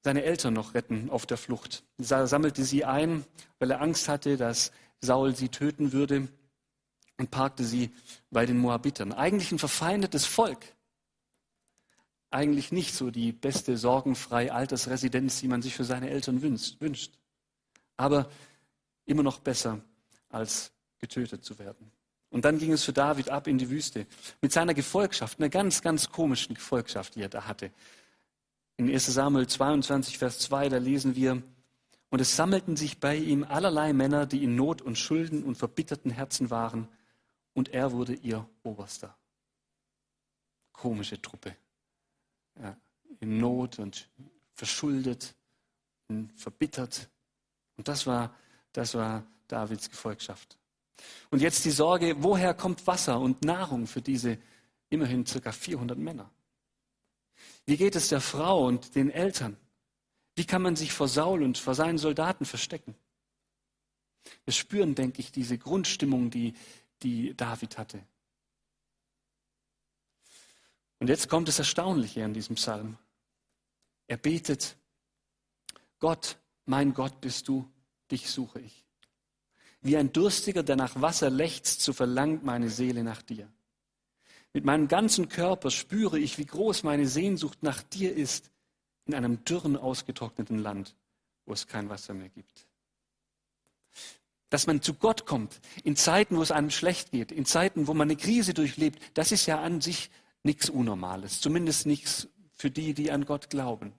seine 0.00 0.22
Eltern 0.22 0.54
noch 0.54 0.74
retten 0.74 1.10
auf 1.10 1.26
der 1.26 1.36
Flucht. 1.36 1.84
Er 1.98 2.26
sammelte 2.26 2.64
sie 2.64 2.84
ein, 2.84 3.26
weil 3.58 3.70
er 3.70 3.82
Angst 3.82 4.08
hatte, 4.08 4.36
dass 4.36 4.72
Saul 5.00 5.36
sie 5.36 5.50
töten 5.50 5.92
würde 5.92 6.28
und 7.18 7.30
parkte 7.30 7.64
sie 7.64 7.94
bei 8.30 8.46
den 8.46 8.58
Moabitern. 8.58 9.12
Eigentlich 9.12 9.52
ein 9.52 9.58
verfeindetes 9.58 10.24
Volk. 10.24 10.64
Eigentlich 12.30 12.72
nicht 12.72 12.94
so 12.94 13.10
die 13.10 13.32
beste 13.32 13.76
sorgenfreie 13.76 14.54
Altersresidenz, 14.54 15.40
die 15.40 15.48
man 15.48 15.60
sich 15.60 15.74
für 15.74 15.84
seine 15.84 16.08
Eltern 16.08 16.40
wünscht. 16.40 17.18
Aber 17.98 18.30
immer 19.04 19.22
noch 19.22 19.40
besser 19.40 19.82
als 20.30 20.72
getötet 20.98 21.44
zu 21.44 21.58
werden. 21.58 21.92
Und 22.32 22.46
dann 22.46 22.58
ging 22.58 22.72
es 22.72 22.82
für 22.82 22.94
David 22.94 23.28
ab 23.28 23.46
in 23.46 23.58
die 23.58 23.68
Wüste 23.68 24.06
mit 24.40 24.52
seiner 24.52 24.72
Gefolgschaft, 24.72 25.38
einer 25.38 25.50
ganz, 25.50 25.82
ganz 25.82 26.08
komischen 26.08 26.54
Gefolgschaft, 26.54 27.14
die 27.14 27.20
er 27.20 27.28
da 27.28 27.46
hatte. 27.46 27.70
In 28.78 28.88
1 28.90 29.06
Samuel 29.06 29.46
22, 29.46 30.16
Vers 30.16 30.38
2, 30.38 30.70
da 30.70 30.78
lesen 30.78 31.14
wir, 31.14 31.42
und 32.08 32.20
es 32.20 32.34
sammelten 32.34 32.74
sich 32.74 32.98
bei 32.98 33.16
ihm 33.16 33.44
allerlei 33.44 33.92
Männer, 33.92 34.24
die 34.24 34.42
in 34.42 34.56
Not 34.56 34.80
und 34.80 34.96
Schulden 34.96 35.44
und 35.44 35.56
verbitterten 35.56 36.10
Herzen 36.10 36.50
waren, 36.50 36.88
und 37.52 37.68
er 37.68 37.92
wurde 37.92 38.14
ihr 38.14 38.48
Oberster. 38.62 39.14
Komische 40.72 41.20
Truppe. 41.20 41.54
Ja, 42.58 42.74
in 43.20 43.36
Not 43.36 43.78
und 43.78 44.08
verschuldet 44.54 45.34
und 46.08 46.32
verbittert. 46.32 47.10
Und 47.76 47.88
das 47.88 48.06
war, 48.06 48.34
das 48.72 48.94
war 48.94 49.22
Davids 49.48 49.90
Gefolgschaft. 49.90 50.56
Und 51.30 51.40
jetzt 51.40 51.64
die 51.64 51.70
Sorge, 51.70 52.16
woher 52.18 52.54
kommt 52.54 52.86
Wasser 52.86 53.18
und 53.20 53.44
Nahrung 53.44 53.86
für 53.86 54.02
diese 54.02 54.38
immerhin 54.92 55.26
circa 55.26 55.52
400 55.52 55.98
Männer. 55.98 56.30
Wie 57.64 57.76
geht 57.76 57.96
es 57.96 58.08
der 58.08 58.20
Frau 58.20 58.66
und 58.66 58.94
den 58.94 59.10
Eltern? 59.10 59.56
Wie 60.34 60.44
kann 60.44 60.62
man 60.62 60.76
sich 60.76 60.92
vor 60.92 61.08
Saul 61.08 61.42
und 61.42 61.58
vor 61.58 61.74
seinen 61.74 61.98
Soldaten 61.98 62.44
verstecken? 62.44 62.94
Wir 64.44 64.52
spüren, 64.52 64.94
denke 64.94 65.20
ich, 65.20 65.32
diese 65.32 65.58
Grundstimmung, 65.58 66.30
die, 66.30 66.54
die 67.02 67.34
David 67.34 67.78
hatte. 67.78 68.04
Und 70.98 71.08
jetzt 71.08 71.28
kommt 71.28 71.48
das 71.48 71.58
Erstaunliche 71.58 72.24
an 72.24 72.34
diesem 72.34 72.56
Psalm. 72.56 72.96
Er 74.06 74.16
betet, 74.16 74.76
Gott, 75.98 76.38
mein 76.64 76.94
Gott 76.94 77.20
bist 77.20 77.48
du, 77.48 77.68
dich 78.10 78.30
suche 78.30 78.60
ich. 78.60 78.81
Wie 79.82 79.96
ein 79.96 80.12
Durstiger, 80.12 80.62
der 80.62 80.76
nach 80.76 81.00
Wasser 81.00 81.28
lechzt, 81.28 81.82
so 81.82 81.92
verlangt 81.92 82.44
meine 82.44 82.70
Seele 82.70 83.02
nach 83.02 83.20
dir. 83.20 83.48
Mit 84.52 84.64
meinem 84.64 84.86
ganzen 84.88 85.28
Körper 85.28 85.70
spüre 85.70 86.18
ich, 86.18 86.38
wie 86.38 86.46
groß 86.46 86.84
meine 86.84 87.06
Sehnsucht 87.06 87.62
nach 87.62 87.82
dir 87.82 88.14
ist 88.14 88.50
in 89.06 89.14
einem 89.14 89.44
dürren, 89.44 89.76
ausgetrockneten 89.76 90.58
Land, 90.58 90.94
wo 91.46 91.52
es 91.52 91.66
kein 91.66 91.88
Wasser 91.88 92.14
mehr 92.14 92.28
gibt. 92.28 92.66
Dass 94.50 94.66
man 94.66 94.82
zu 94.82 94.94
Gott 94.94 95.26
kommt, 95.26 95.60
in 95.82 95.96
Zeiten, 95.96 96.36
wo 96.36 96.42
es 96.42 96.50
einem 96.50 96.70
schlecht 96.70 97.10
geht, 97.10 97.32
in 97.32 97.46
Zeiten, 97.46 97.86
wo 97.86 97.94
man 97.94 98.08
eine 98.08 98.16
Krise 98.16 98.54
durchlebt, 98.54 99.02
das 99.14 99.32
ist 99.32 99.46
ja 99.46 99.60
an 99.60 99.80
sich 99.80 100.10
nichts 100.42 100.68
Unnormales, 100.68 101.40
zumindest 101.40 101.86
nichts 101.86 102.28
für 102.52 102.70
die, 102.70 102.94
die 102.94 103.10
an 103.10 103.24
Gott 103.24 103.48
glauben. 103.48 103.92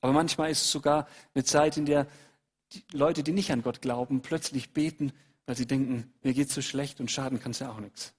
Aber 0.00 0.12
manchmal 0.12 0.50
ist 0.50 0.62
es 0.62 0.72
sogar 0.72 1.08
eine 1.34 1.44
Zeit, 1.44 1.76
in 1.76 1.86
der 1.86 2.08
die 2.74 2.84
Leute, 2.92 3.22
die 3.22 3.32
nicht 3.32 3.50
an 3.52 3.62
Gott 3.62 3.82
glauben, 3.82 4.22
plötzlich 4.22 4.70
beten, 4.70 5.12
weil 5.46 5.56
sie 5.56 5.66
denken, 5.66 6.12
mir 6.22 6.34
geht 6.34 6.48
es 6.48 6.54
so 6.54 6.62
schlecht 6.62 7.00
und 7.00 7.10
schaden 7.10 7.40
kann 7.40 7.52
es 7.52 7.58
ja 7.58 7.70
auch 7.70 7.80
nichts. 7.80 8.14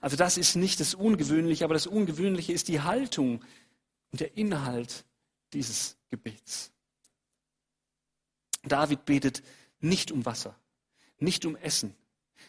Also 0.00 0.16
das 0.16 0.36
ist 0.36 0.56
nicht 0.56 0.80
das 0.80 0.94
Ungewöhnliche, 0.94 1.64
aber 1.64 1.74
das 1.74 1.86
Ungewöhnliche 1.86 2.52
ist 2.52 2.68
die 2.68 2.80
Haltung 2.80 3.42
und 4.12 4.20
der 4.20 4.36
Inhalt 4.36 5.04
dieses 5.52 5.96
Gebets. 6.10 6.72
David 8.62 9.04
betet 9.04 9.42
nicht 9.80 10.12
um 10.12 10.26
Wasser, 10.26 10.54
nicht 11.18 11.46
um 11.46 11.56
Essen, 11.56 11.94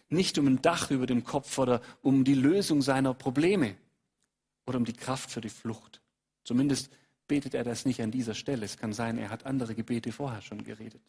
nicht 0.10 0.38
um 0.38 0.48
ein 0.48 0.62
Dach 0.62 0.92
über 0.92 1.06
dem 1.06 1.24
Kopf 1.24 1.58
oder 1.58 1.82
um 2.02 2.24
die 2.24 2.36
Lösung 2.36 2.82
seiner 2.82 3.14
Probleme 3.14 3.76
oder 4.66 4.78
um 4.78 4.86
die 4.86 4.94
Kraft 4.94 5.32
für 5.32 5.42
die 5.42 5.50
Flucht. 5.50 6.02
Zumindest 6.44 6.92
betet 7.28 7.54
er 7.54 7.64
das 7.64 7.86
nicht 7.86 8.02
an 8.02 8.12
dieser 8.12 8.36
Stelle. 8.36 8.66
Es 8.66 8.78
kann 8.78 8.92
sein, 8.94 9.18
er 9.18 9.30
hat 9.30 9.46
andere 9.46 9.74
Gebete 9.74 10.12
vorher 10.12 10.42
schon 10.42 10.64
geredet. 10.64 11.02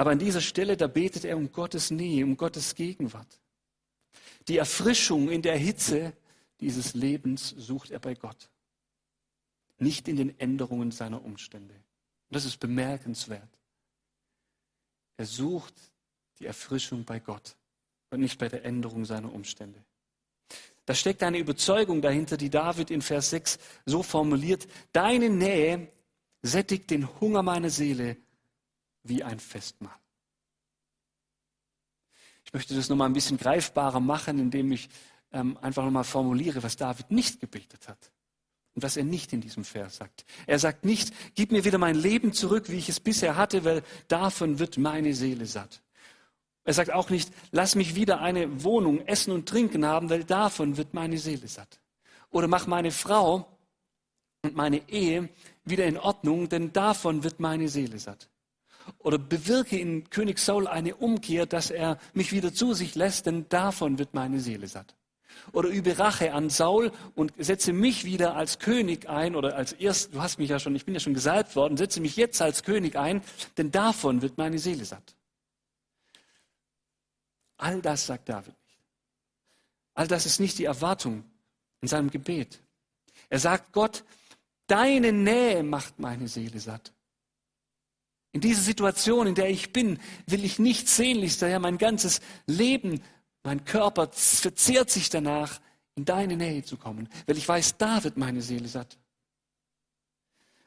Aber 0.00 0.12
an 0.12 0.18
dieser 0.18 0.40
Stelle, 0.40 0.78
da 0.78 0.86
betet 0.86 1.26
er 1.26 1.36
um 1.36 1.52
Gottes 1.52 1.90
Nähe, 1.90 2.24
um 2.24 2.34
Gottes 2.34 2.74
Gegenwart. 2.74 3.38
Die 4.48 4.56
Erfrischung 4.56 5.28
in 5.28 5.42
der 5.42 5.58
Hitze 5.58 6.14
dieses 6.58 6.94
Lebens 6.94 7.50
sucht 7.50 7.90
er 7.90 7.98
bei 7.98 8.14
Gott, 8.14 8.48
nicht 9.76 10.08
in 10.08 10.16
den 10.16 10.40
Änderungen 10.40 10.90
seiner 10.90 11.22
Umstände. 11.22 11.74
Und 11.74 12.34
das 12.34 12.46
ist 12.46 12.56
bemerkenswert. 12.56 13.50
Er 15.18 15.26
sucht 15.26 15.74
die 16.38 16.46
Erfrischung 16.46 17.04
bei 17.04 17.20
Gott 17.20 17.54
und 18.08 18.20
nicht 18.20 18.38
bei 18.38 18.48
der 18.48 18.64
Änderung 18.64 19.04
seiner 19.04 19.30
Umstände. 19.30 19.84
Da 20.86 20.94
steckt 20.94 21.22
eine 21.22 21.36
Überzeugung 21.36 22.00
dahinter, 22.00 22.38
die 22.38 22.48
David 22.48 22.90
in 22.90 23.02
Vers 23.02 23.28
6 23.28 23.58
so 23.84 24.02
formuliert, 24.02 24.66
deine 24.92 25.28
Nähe 25.28 25.92
sättigt 26.40 26.88
den 26.88 27.20
Hunger 27.20 27.42
meiner 27.42 27.68
Seele 27.68 28.16
wie 29.02 29.22
ein 29.22 29.38
Festmahl. 29.38 29.94
Ich 32.44 32.52
möchte 32.52 32.74
das 32.74 32.88
nochmal 32.88 33.08
ein 33.08 33.12
bisschen 33.12 33.38
greifbarer 33.38 34.00
machen, 34.00 34.38
indem 34.38 34.72
ich 34.72 34.88
ähm, 35.32 35.56
einfach 35.58 35.84
nochmal 35.84 36.04
formuliere, 36.04 36.62
was 36.62 36.76
David 36.76 37.10
nicht 37.10 37.40
gebetet 37.40 37.88
hat 37.88 38.10
und 38.74 38.82
was 38.82 38.96
er 38.96 39.04
nicht 39.04 39.32
in 39.32 39.40
diesem 39.40 39.64
Vers 39.64 39.96
sagt. 39.96 40.24
Er 40.46 40.58
sagt 40.58 40.84
nicht, 40.84 41.14
gib 41.34 41.52
mir 41.52 41.64
wieder 41.64 41.78
mein 41.78 41.94
Leben 41.94 42.32
zurück, 42.32 42.68
wie 42.68 42.78
ich 42.78 42.88
es 42.88 43.00
bisher 43.00 43.36
hatte, 43.36 43.64
weil 43.64 43.82
davon 44.08 44.58
wird 44.58 44.78
meine 44.78 45.14
Seele 45.14 45.46
satt. 45.46 45.80
Er 46.64 46.74
sagt 46.74 46.92
auch 46.92 47.08
nicht, 47.08 47.32
lass 47.52 47.74
mich 47.74 47.94
wieder 47.94 48.20
eine 48.20 48.64
Wohnung, 48.64 49.06
Essen 49.06 49.32
und 49.32 49.48
Trinken 49.48 49.86
haben, 49.86 50.10
weil 50.10 50.24
davon 50.24 50.76
wird 50.76 50.92
meine 50.92 51.18
Seele 51.18 51.48
satt. 51.48 51.80
Oder 52.30 52.48
mach 52.48 52.66
meine 52.66 52.90
Frau 52.90 53.46
und 54.42 54.56
meine 54.56 54.88
Ehe 54.88 55.28
wieder 55.64 55.86
in 55.86 55.96
Ordnung, 55.96 56.48
denn 56.48 56.72
davon 56.72 57.22
wird 57.22 57.40
meine 57.40 57.68
Seele 57.68 57.98
satt 57.98 58.28
oder 58.98 59.18
bewirke 59.18 59.78
in 59.78 60.08
König 60.10 60.38
Saul 60.38 60.66
eine 60.66 60.96
Umkehr, 60.96 61.46
dass 61.46 61.70
er 61.70 61.98
mich 62.12 62.32
wieder 62.32 62.52
zu 62.52 62.74
sich 62.74 62.94
lässt, 62.94 63.26
denn 63.26 63.48
davon 63.48 63.98
wird 63.98 64.14
meine 64.14 64.40
Seele 64.40 64.66
satt. 64.66 64.94
Oder 65.52 65.68
übe 65.68 65.98
Rache 65.98 66.32
an 66.32 66.50
Saul 66.50 66.92
und 67.14 67.32
setze 67.38 67.72
mich 67.72 68.04
wieder 68.04 68.36
als 68.36 68.58
König 68.58 69.08
ein 69.08 69.34
oder 69.34 69.56
als 69.56 69.72
erst, 69.72 70.14
du 70.14 70.22
hast 70.22 70.38
mich 70.38 70.50
ja 70.50 70.58
schon, 70.58 70.74
ich 70.74 70.84
bin 70.84 70.94
ja 70.94 71.00
schon 71.00 71.14
gesalbt 71.14 71.56
worden, 71.56 71.76
setze 71.76 72.00
mich 72.00 72.16
jetzt 72.16 72.40
als 72.42 72.62
König 72.62 72.96
ein, 72.96 73.22
denn 73.56 73.70
davon 73.70 74.22
wird 74.22 74.38
meine 74.38 74.58
Seele 74.58 74.84
satt. 74.84 75.14
All 77.56 77.80
das 77.82 78.06
sagt 78.06 78.28
David 78.28 78.54
nicht. 78.64 78.78
All 79.94 80.08
das 80.08 80.26
ist 80.26 80.40
nicht 80.40 80.58
die 80.58 80.64
Erwartung 80.64 81.24
in 81.80 81.88
seinem 81.88 82.10
Gebet. 82.10 82.60
Er 83.28 83.38
sagt 83.38 83.72
Gott, 83.72 84.04
deine 84.66 85.12
Nähe 85.12 85.62
macht 85.62 85.98
meine 85.98 86.28
Seele 86.28 86.58
satt. 86.58 86.92
In 88.32 88.40
dieser 88.40 88.62
Situation, 88.62 89.26
in 89.26 89.34
der 89.34 89.50
ich 89.50 89.72
bin, 89.72 89.98
will 90.26 90.44
ich 90.44 90.58
nicht 90.58 90.88
sehnlichster, 90.88 91.48
ja, 91.48 91.58
mein 91.58 91.78
ganzes 91.78 92.20
Leben, 92.46 93.02
mein 93.42 93.64
Körper 93.64 94.08
verzehrt 94.12 94.90
sich 94.90 95.10
danach, 95.10 95.60
in 95.96 96.04
deine 96.04 96.36
Nähe 96.36 96.62
zu 96.62 96.76
kommen, 96.76 97.08
weil 97.26 97.36
ich 97.36 97.46
weiß, 97.46 97.76
da 97.76 98.02
wird 98.04 98.16
meine 98.16 98.42
Seele 98.42 98.68
satt. 98.68 98.98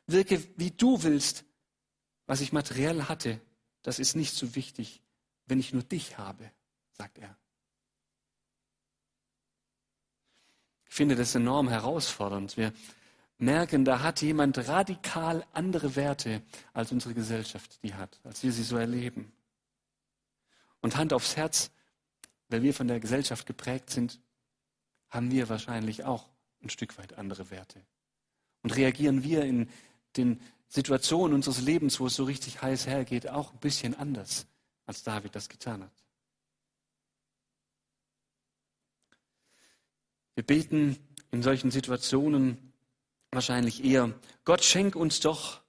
Wirke, 0.05 0.43
wie 0.58 0.72
du 0.72 1.01
willst, 1.01 1.46
was 2.27 2.41
ich 2.41 2.51
materiell 2.51 3.03
hatte, 3.03 3.39
das 3.82 4.00
ist 4.00 4.15
nicht 4.15 4.36
so 4.36 4.55
wichtig, 4.55 5.01
wenn 5.46 5.60
ich 5.60 5.74
nur 5.74 5.84
dich 5.84 6.17
habe, 6.17 6.51
sagt 6.91 7.17
er. 7.17 7.38
Ich 10.88 10.93
finde 10.93 11.15
das 11.15 11.34
enorm 11.34 11.70
herausfordernd. 11.70 12.55
Wir 12.55 12.72
merken, 13.38 13.86
da 13.86 14.02
hat 14.02 14.22
jemand 14.22 14.58
radikal 14.68 15.46
andere 15.54 15.96
Werte, 15.96 16.42
als 16.74 16.92
unsere 16.92 17.13
Gesellschaft 17.13 17.82
die 17.84 17.94
hat, 17.94 18.20
als 18.24 18.44
wir 18.44 18.52
sie 18.52 18.63
so 18.63 18.78
erleben. 18.78 19.32
Und 20.82 20.98
Hand 20.98 21.13
aufs 21.13 21.36
Herz, 21.36 21.72
weil 22.50 22.63
wir 22.63 22.74
von 22.74 22.88
der 22.88 23.00
Gesellschaft 23.00 23.46
geprägt 23.46 23.90
sind, 23.90 24.20
haben 25.10 25.32
wir 25.32 25.50
wahrscheinlich 25.50 26.04
auch 26.04 26.30
ein 26.62 26.70
Stück 26.70 26.98
weit 26.98 27.13
andere 27.18 27.50
Werte. 27.52 27.82
Und 28.63 28.75
reagieren 28.75 29.24
wir 29.24 29.44
in 29.44 29.70
den 30.18 30.40
Situationen 30.68 31.36
unseres 31.36 31.62
Lebens, 31.62 32.00
wo 32.00 32.08
es 32.08 32.16
so 32.16 32.24
richtig 32.24 32.62
heiß 32.62 32.88
hergeht, 32.88 33.30
auch 33.30 33.54
ein 33.54 33.60
bisschen 33.60 33.94
anders, 33.96 34.48
als 34.86 35.04
David 35.04 35.36
das 35.36 35.50
getan 35.50 35.84
hat. 35.84 35.92
Wir 40.36 40.44
beten 40.44 40.98
in 41.32 41.44
solchen 41.44 41.70
Situationen 41.70 42.73
wahrscheinlich 43.36 43.84
eher, 43.84 44.13
Gott 44.46 44.63
schenk 44.63 44.96
uns 44.96 45.20
doch 45.20 45.62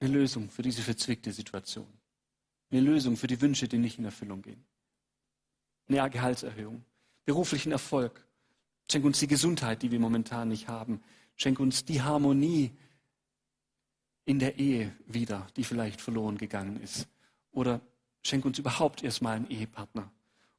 eine 0.00 0.10
Lösung 0.10 0.50
für 0.50 0.62
diese 0.62 0.82
verzwickte 0.82 1.32
Situation. 1.32 1.86
Eine 2.70 2.80
Lösung 2.80 3.16
für 3.16 3.26
die 3.26 3.40
Wünsche, 3.40 3.68
die 3.68 3.78
nicht 3.78 3.98
in 3.98 4.04
Erfüllung 4.04 4.42
gehen. 4.42 4.64
Eine 5.88 6.08
Gehaltserhöhung, 6.10 6.84
beruflichen 7.24 7.72
Erfolg. 7.72 8.24
Schenk 8.90 9.04
uns 9.04 9.18
die 9.18 9.26
Gesundheit, 9.26 9.82
die 9.82 9.90
wir 9.90 10.00
momentan 10.00 10.48
nicht 10.48 10.68
haben. 10.68 11.02
Schenk 11.36 11.60
uns 11.60 11.84
die 11.84 12.02
Harmonie 12.02 12.72
in 14.24 14.38
der 14.38 14.58
Ehe 14.58 14.94
wieder, 15.06 15.46
die 15.56 15.64
vielleicht 15.64 16.00
verloren 16.00 16.36
gegangen 16.36 16.80
ist. 16.82 17.08
Oder 17.52 17.80
schenk 18.22 18.44
uns 18.44 18.58
überhaupt 18.58 19.02
erstmal 19.02 19.36
einen 19.36 19.50
Ehepartner. 19.50 20.12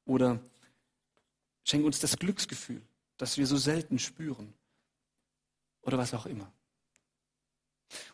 Oder 0.05 0.39
schenk 1.63 1.85
uns 1.85 1.99
das 1.99 2.17
Glücksgefühl, 2.17 2.81
das 3.17 3.37
wir 3.37 3.45
so 3.45 3.57
selten 3.57 3.99
spüren 3.99 4.53
oder 5.81 5.97
was 5.97 6.13
auch 6.13 6.25
immer. 6.25 6.51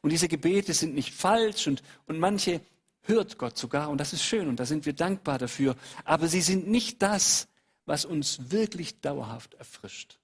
Und 0.02 0.12
diese 0.12 0.28
Gebete 0.28 0.74
sind 0.74 0.94
nicht 0.94 1.14
falsch 1.14 1.68
und, 1.68 1.84
und 2.06 2.20
manche 2.20 2.62
hört 3.02 3.38
Gott 3.38 3.58
sogar 3.58 3.90
und 3.90 4.00
das 4.00 4.14
ist 4.14 4.24
schön 4.24 4.48
und 4.48 4.60
da 4.60 4.66
sind 4.66 4.86
wir 4.86 4.94
dankbar 4.94 5.38
dafür, 5.38 5.76
aber 6.04 6.28
sie 6.28 6.42
sind 6.42 6.68
nicht 6.68 7.02
das, 7.02 7.48
was 7.86 8.06
uns 8.06 8.52
wirklich 8.52 9.00
dauerhaft 9.02 9.54
erfrischt. 9.56 10.20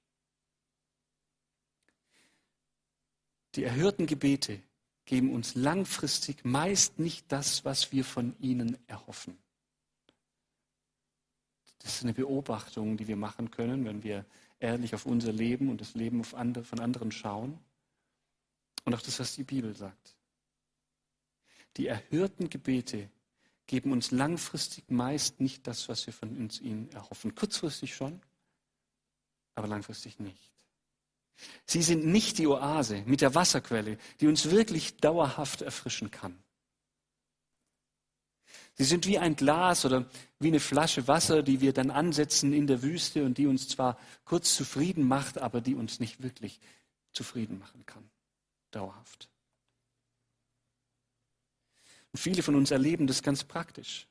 Die 3.55 3.63
erhörten 3.63 4.07
Gebete 4.07 4.61
geben 5.05 5.33
uns 5.33 5.55
langfristig 5.55 6.45
meist 6.45 6.99
nicht 6.99 7.31
das, 7.31 7.65
was 7.65 7.91
wir 7.91 8.05
von 8.05 8.35
ihnen 8.39 8.77
erhoffen. 8.87 9.40
Ist 12.01 12.05
eine 12.05 12.13
Beobachtung, 12.15 12.97
die 12.97 13.07
wir 13.07 13.15
machen 13.15 13.51
können, 13.51 13.85
wenn 13.85 14.01
wir 14.01 14.25
ehrlich 14.59 14.95
auf 14.95 15.05
unser 15.05 15.31
Leben 15.31 15.69
und 15.69 15.81
das 15.81 15.93
Leben 15.93 16.23
andere, 16.33 16.63
von 16.63 16.79
anderen 16.79 17.11
schauen. 17.11 17.59
Und 18.85 18.95
auch 18.95 19.03
das, 19.03 19.19
was 19.19 19.35
die 19.35 19.43
Bibel 19.43 19.75
sagt. 19.75 20.15
Die 21.77 21.85
erhörten 21.85 22.49
Gebete 22.49 23.07
geben 23.67 23.91
uns 23.91 24.09
langfristig 24.09 24.89
meist 24.89 25.39
nicht 25.39 25.67
das, 25.67 25.89
was 25.89 26.07
wir 26.07 26.13
von 26.13 26.35
uns 26.35 26.59
ihnen 26.59 26.89
erhoffen. 26.91 27.35
Kurzfristig 27.35 27.93
schon, 27.93 28.19
aber 29.53 29.67
langfristig 29.67 30.19
nicht. 30.19 30.51
Sie 31.67 31.83
sind 31.83 32.03
nicht 32.03 32.39
die 32.39 32.47
Oase 32.47 33.03
mit 33.05 33.21
der 33.21 33.35
Wasserquelle, 33.35 33.99
die 34.21 34.25
uns 34.25 34.49
wirklich 34.49 34.97
dauerhaft 34.97 35.61
erfrischen 35.61 36.09
kann. 36.09 36.41
Sie 38.75 38.83
sind 38.85 39.05
wie 39.05 39.19
ein 39.19 39.35
Glas 39.35 39.85
oder 39.85 40.09
wie 40.39 40.47
eine 40.47 40.59
Flasche 40.59 41.07
Wasser, 41.07 41.43
die 41.43 41.61
wir 41.61 41.73
dann 41.73 41.91
ansetzen 41.91 42.53
in 42.53 42.67
der 42.67 42.81
Wüste 42.81 43.25
und 43.25 43.37
die 43.37 43.47
uns 43.47 43.67
zwar 43.67 43.97
kurz 44.25 44.55
zufrieden 44.55 45.07
macht, 45.07 45.37
aber 45.37 45.61
die 45.61 45.75
uns 45.75 45.99
nicht 45.99 46.23
wirklich 46.23 46.59
zufrieden 47.11 47.59
machen 47.59 47.85
kann, 47.85 48.09
dauerhaft. 48.71 49.29
Und 52.11 52.19
viele 52.19 52.43
von 52.43 52.55
uns 52.55 52.71
erleben 52.71 53.07
das 53.07 53.23
ganz 53.23 53.43
praktisch. 53.43 54.07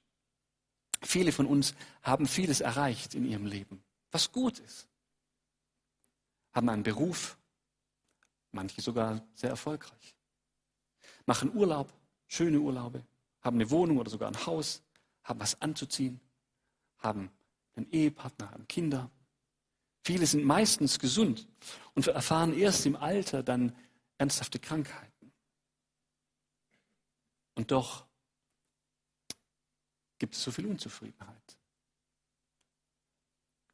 Viele 1.02 1.32
von 1.32 1.46
uns 1.46 1.74
haben 2.02 2.26
vieles 2.26 2.60
erreicht 2.60 3.14
in 3.14 3.24
ihrem 3.24 3.46
Leben, 3.46 3.82
was 4.10 4.32
gut 4.32 4.58
ist. 4.58 4.86
Haben 6.52 6.68
einen 6.68 6.82
Beruf, 6.82 7.38
manche 8.52 8.82
sogar 8.82 9.26
sehr 9.34 9.50
erfolgreich. 9.50 10.14
Machen 11.24 11.54
Urlaub, 11.54 11.92
schöne 12.26 12.60
Urlaube, 12.60 13.04
haben 13.40 13.56
eine 13.56 13.70
Wohnung 13.70 13.98
oder 13.98 14.10
sogar 14.10 14.28
ein 14.28 14.46
Haus, 14.46 14.82
haben 15.22 15.40
was 15.40 15.60
anzuziehen, 15.60 16.20
haben 16.98 17.30
einen 17.74 17.90
Ehepartner, 17.90 18.50
haben 18.50 18.68
Kinder. 18.68 19.10
Viele 20.02 20.26
sind 20.26 20.44
meistens 20.44 20.98
gesund 20.98 21.48
und 21.94 22.06
erfahren 22.06 22.52
erst 22.52 22.86
im 22.86 22.96
Alter 22.96 23.42
dann 23.42 23.76
ernsthafte 24.18 24.58
Krankheiten. 24.58 25.32
Und 27.54 27.70
doch 27.70 28.06
gibt 30.18 30.34
es 30.34 30.42
so 30.42 30.50
viel 30.50 30.66
Unzufriedenheit. 30.66 31.58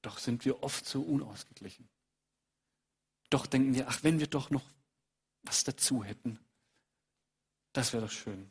Doch 0.03 0.19
sind 0.19 0.45
wir 0.45 0.63
oft 0.63 0.87
so 0.87 1.03
unausgeglichen. 1.03 1.89
Doch 3.29 3.47
denken 3.47 3.75
wir, 3.75 3.89
ach, 3.89 4.05
wenn 4.05 4.21
wir 4.21 4.29
doch 4.29 4.51
noch 4.51 4.71
was 5.43 5.65
dazu 5.65 6.05
hätten, 6.05 6.39
das 7.73 7.93
wäre 7.93 8.07
doch 8.07 8.13
schön. 8.13 8.51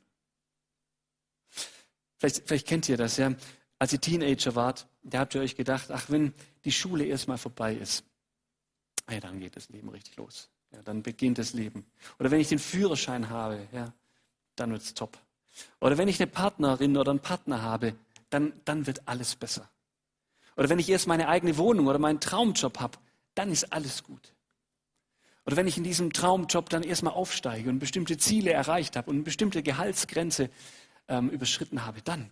Vielleicht, 2.17 2.47
vielleicht 2.47 2.67
kennt 2.67 2.89
ihr 2.89 2.97
das, 2.97 3.17
ja. 3.17 3.33
Als 3.77 3.93
ihr 3.93 4.01
Teenager 4.01 4.55
wart, 4.55 4.87
da 5.03 5.19
habt 5.19 5.35
ihr 5.35 5.41
euch 5.41 5.55
gedacht, 5.55 5.91
ach, 5.91 6.09
wenn 6.09 6.33
die 6.63 6.71
Schule 6.71 7.05
erstmal 7.05 7.37
vorbei 7.37 7.75
ist, 7.75 8.03
ja, 9.09 9.19
dann 9.19 9.39
geht 9.39 9.55
das 9.55 9.69
Leben 9.69 9.89
richtig 9.89 10.15
los. 10.17 10.49
Ja, 10.71 10.81
dann 10.81 11.03
beginnt 11.03 11.37
das 11.37 11.53
Leben. 11.53 11.85
Oder 12.19 12.31
wenn 12.31 12.39
ich 12.39 12.49
den 12.49 12.59
Führerschein 12.59 13.29
habe, 13.29 13.67
ja, 13.71 13.93
dann 14.55 14.71
wird's 14.71 14.93
top. 14.93 15.17
Oder 15.79 15.97
wenn 15.97 16.07
ich 16.07 16.19
eine 16.19 16.29
Partnerin 16.29 16.97
oder 16.97 17.11
einen 17.11 17.19
Partner 17.19 17.61
habe, 17.61 17.95
dann, 18.29 18.53
dann 18.65 18.87
wird 18.87 19.07
alles 19.07 19.35
besser. 19.35 19.69
Oder 20.57 20.69
wenn 20.69 20.79
ich 20.79 20.89
erst 20.89 21.07
meine 21.07 21.27
eigene 21.27 21.57
Wohnung 21.57 21.87
oder 21.87 21.99
meinen 21.99 22.19
Traumjob 22.19 22.79
habe, 22.79 22.97
dann 23.35 23.51
ist 23.51 23.71
alles 23.71 24.03
gut. 24.03 24.33
Oder 25.45 25.57
wenn 25.57 25.67
ich 25.67 25.77
in 25.77 25.83
diesem 25.83 26.11
Traumjob 26.11 26.69
dann 26.69 26.83
erstmal 26.83 27.13
aufsteige 27.13 27.69
und 27.69 27.79
bestimmte 27.79 28.17
Ziele 28.17 28.51
erreicht 28.51 28.95
habe 28.95 29.09
und 29.09 29.17
eine 29.17 29.23
bestimmte 29.23 29.61
Gehaltsgrenze 29.61 30.49
ähm, 31.07 31.29
überschritten 31.29 31.85
habe, 31.85 32.01
dann. 32.01 32.31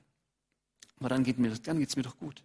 Aber 0.99 1.09
dann 1.09 1.23
geht 1.23 1.37
geht's 1.37 1.95
mir 1.95 2.03
doch 2.03 2.17
gut. 2.17 2.43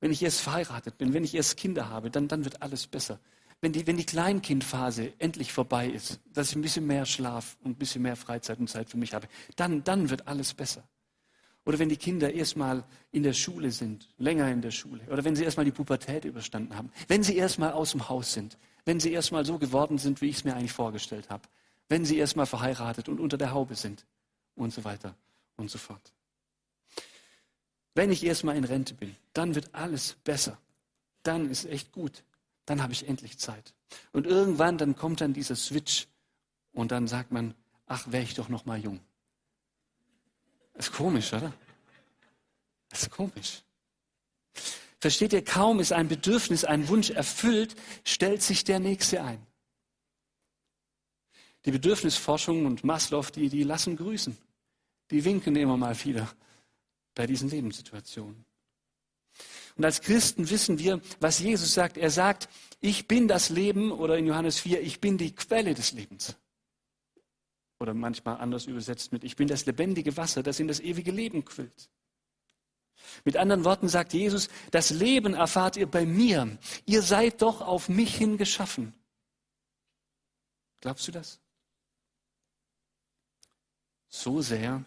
Wenn 0.00 0.10
ich 0.10 0.22
erst 0.22 0.40
verheiratet 0.40 0.98
bin, 0.98 1.12
wenn 1.12 1.24
ich 1.24 1.34
erst 1.34 1.56
Kinder 1.56 1.88
habe, 1.88 2.10
dann, 2.10 2.28
dann 2.28 2.44
wird 2.44 2.62
alles 2.62 2.86
besser. 2.86 3.18
Wenn 3.60 3.72
die, 3.72 3.86
wenn 3.86 3.96
die 3.96 4.06
Kleinkindphase 4.06 5.12
endlich 5.18 5.52
vorbei 5.52 5.88
ist, 5.88 6.20
dass 6.32 6.50
ich 6.50 6.56
ein 6.56 6.62
bisschen 6.62 6.86
mehr 6.86 7.04
Schlaf 7.04 7.56
und 7.64 7.72
ein 7.72 7.74
bisschen 7.74 8.02
mehr 8.02 8.14
Freizeit 8.14 8.60
und 8.60 8.68
Zeit 8.68 8.88
für 8.88 8.96
mich 8.96 9.14
habe, 9.14 9.26
dann, 9.56 9.82
dann 9.82 10.10
wird 10.10 10.28
alles 10.28 10.54
besser. 10.54 10.84
Oder 11.64 11.80
wenn 11.80 11.88
die 11.88 11.96
Kinder 11.96 12.32
erstmal 12.32 12.84
in 13.10 13.24
der 13.24 13.32
Schule 13.32 13.72
sind, 13.72 14.08
länger 14.16 14.50
in 14.50 14.62
der 14.62 14.70
Schule. 14.70 15.02
Oder 15.10 15.24
wenn 15.24 15.34
sie 15.34 15.44
erstmal 15.44 15.64
die 15.64 15.72
Pubertät 15.72 16.24
überstanden 16.24 16.76
haben. 16.76 16.90
Wenn 17.08 17.24
sie 17.24 17.36
erstmal 17.36 17.72
aus 17.72 17.90
dem 17.90 18.08
Haus 18.08 18.32
sind. 18.32 18.56
Wenn 18.84 19.00
sie 19.00 19.12
erstmal 19.12 19.44
so 19.44 19.58
geworden 19.58 19.98
sind, 19.98 20.22
wie 20.22 20.28
ich 20.28 20.36
es 20.36 20.44
mir 20.44 20.54
eigentlich 20.54 20.72
vorgestellt 20.72 21.28
habe. 21.28 21.42
Wenn 21.88 22.04
sie 22.04 22.16
erstmal 22.16 22.46
verheiratet 22.46 23.08
und 23.08 23.18
unter 23.20 23.36
der 23.36 23.50
Haube 23.50 23.74
sind 23.74 24.06
und 24.58 24.72
so 24.72 24.84
weiter 24.84 25.14
und 25.56 25.70
so 25.70 25.78
fort. 25.78 26.12
Wenn 27.94 28.10
ich 28.10 28.24
erstmal 28.24 28.56
in 28.56 28.64
Rente 28.64 28.94
bin, 28.94 29.16
dann 29.32 29.54
wird 29.54 29.74
alles 29.74 30.14
besser. 30.24 30.58
Dann 31.22 31.50
ist 31.50 31.64
echt 31.64 31.92
gut. 31.92 32.22
Dann 32.64 32.82
habe 32.82 32.92
ich 32.92 33.08
endlich 33.08 33.38
Zeit. 33.38 33.74
Und 34.12 34.26
irgendwann 34.26 34.78
dann 34.78 34.94
kommt 34.94 35.20
dann 35.20 35.32
dieser 35.32 35.56
Switch 35.56 36.06
und 36.72 36.92
dann 36.92 37.08
sagt 37.08 37.32
man, 37.32 37.54
ach, 37.86 38.10
wäre 38.12 38.22
ich 38.22 38.34
doch 38.34 38.48
noch 38.48 38.66
mal 38.66 38.78
jung. 38.78 39.00
Ist 40.74 40.92
komisch, 40.92 41.32
oder? 41.32 41.52
Ist 42.92 43.10
komisch. 43.10 43.62
Versteht 45.00 45.32
ihr, 45.32 45.44
kaum 45.44 45.80
ist 45.80 45.92
ein 45.92 46.08
Bedürfnis, 46.08 46.64
ein 46.64 46.88
Wunsch 46.88 47.10
erfüllt, 47.10 47.74
stellt 48.04 48.42
sich 48.42 48.64
der 48.64 48.78
nächste 48.78 49.22
ein. 49.22 49.44
Die 51.64 51.72
Bedürfnisforschung 51.72 52.66
und 52.66 52.84
Maslow, 52.84 53.30
die, 53.30 53.48
die 53.48 53.64
lassen 53.64 53.96
grüßen 53.96 54.36
die 55.10 55.24
winken 55.24 55.56
immer 55.56 55.76
mal 55.76 55.96
wieder 56.04 56.28
bei 57.14 57.26
diesen 57.26 57.50
Lebenssituationen. 57.50 58.44
Und 59.76 59.84
als 59.84 60.00
Christen 60.00 60.50
wissen 60.50 60.78
wir, 60.78 61.00
was 61.20 61.38
Jesus 61.38 61.72
sagt. 61.72 61.96
Er 61.96 62.10
sagt, 62.10 62.48
ich 62.80 63.06
bin 63.06 63.28
das 63.28 63.48
Leben 63.48 63.92
oder 63.92 64.18
in 64.18 64.26
Johannes 64.26 64.58
4, 64.58 64.82
ich 64.82 65.00
bin 65.00 65.18
die 65.18 65.34
Quelle 65.34 65.74
des 65.74 65.92
Lebens. 65.92 66.36
Oder 67.78 67.94
manchmal 67.94 68.38
anders 68.38 68.66
übersetzt 68.66 69.12
mit, 69.12 69.22
ich 69.22 69.36
bin 69.36 69.46
das 69.46 69.66
lebendige 69.66 70.16
Wasser, 70.16 70.42
das 70.42 70.58
in 70.58 70.66
das 70.66 70.80
ewige 70.80 71.12
Leben 71.12 71.44
quillt. 71.44 71.90
Mit 73.24 73.36
anderen 73.36 73.64
Worten 73.64 73.88
sagt 73.88 74.12
Jesus, 74.12 74.48
das 74.72 74.90
Leben 74.90 75.34
erfahrt 75.34 75.76
ihr 75.76 75.86
bei 75.86 76.04
mir. 76.04 76.58
Ihr 76.84 77.02
seid 77.02 77.40
doch 77.40 77.60
auf 77.60 77.88
mich 77.88 78.16
hin 78.16 78.36
geschaffen. 78.36 78.92
Glaubst 80.80 81.06
du 81.06 81.12
das? 81.12 81.40
So 84.08 84.42
sehr, 84.42 84.84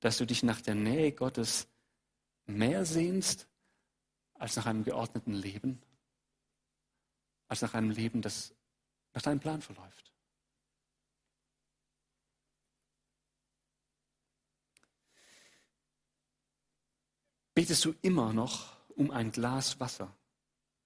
dass 0.00 0.18
du 0.18 0.26
dich 0.26 0.42
nach 0.42 0.60
der 0.60 0.74
Nähe 0.74 1.12
Gottes 1.12 1.68
mehr 2.46 2.84
sehnst 2.84 3.46
als 4.34 4.56
nach 4.56 4.66
einem 4.66 4.84
geordneten 4.84 5.34
Leben, 5.34 5.80
als 7.48 7.62
nach 7.62 7.74
einem 7.74 7.90
Leben, 7.90 8.22
das 8.22 8.54
nach 9.12 9.22
deinem 9.22 9.40
Plan 9.40 9.60
verläuft. 9.60 10.12
Betest 17.54 17.84
du 17.84 17.94
immer 18.00 18.32
noch 18.32 18.76
um 18.96 19.10
ein 19.10 19.32
Glas 19.32 19.78
Wasser? 19.80 20.16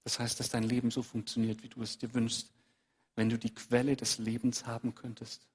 Das 0.03 0.19
heißt, 0.19 0.39
dass 0.39 0.49
dein 0.49 0.63
Leben 0.63 0.91
so 0.91 1.01
funktioniert, 1.03 1.63
wie 1.63 1.69
du 1.69 1.81
es 1.81 1.97
dir 1.97 2.13
wünschst, 2.13 2.53
wenn 3.15 3.29
du 3.29 3.39
die 3.39 3.53
Quelle 3.53 3.95
des 3.95 4.17
Lebens 4.17 4.65
haben 4.65 4.93
könntest? 4.93 5.47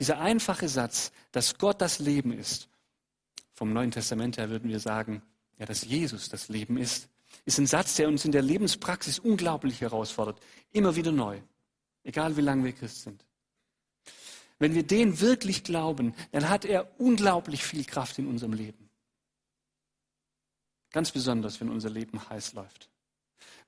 Dieser 0.00 0.18
einfache 0.18 0.68
Satz, 0.68 1.12
dass 1.30 1.58
Gott 1.58 1.80
das 1.80 1.98
Leben 1.98 2.32
ist, 2.32 2.68
vom 3.52 3.72
Neuen 3.74 3.90
Testament 3.90 4.38
her 4.38 4.48
würden 4.48 4.70
wir 4.70 4.80
sagen, 4.80 5.22
ja, 5.58 5.66
dass 5.66 5.84
Jesus 5.84 6.30
das 6.30 6.48
Leben 6.48 6.78
ist, 6.78 7.08
ist 7.44 7.58
ein 7.58 7.66
Satz, 7.66 7.96
der 7.96 8.08
uns 8.08 8.24
in 8.24 8.32
der 8.32 8.40
Lebenspraxis 8.40 9.18
unglaublich 9.18 9.82
herausfordert. 9.82 10.40
Immer 10.72 10.96
wieder 10.96 11.12
neu. 11.12 11.40
Egal 12.02 12.36
wie 12.38 12.40
lange 12.40 12.64
wir 12.64 12.72
Christ 12.72 13.02
sind. 13.02 13.24
Wenn 14.58 14.74
wir 14.74 14.82
den 14.82 15.20
wirklich 15.20 15.64
glauben, 15.64 16.14
dann 16.32 16.48
hat 16.48 16.64
er 16.64 16.90
unglaublich 16.98 17.62
viel 17.62 17.84
Kraft 17.84 18.18
in 18.18 18.26
unserem 18.26 18.54
Leben. 18.54 18.88
Ganz 20.90 21.10
besonders, 21.10 21.60
wenn 21.60 21.68
unser 21.68 21.90
Leben 21.90 22.28
heiß 22.28 22.54
läuft. 22.54 22.88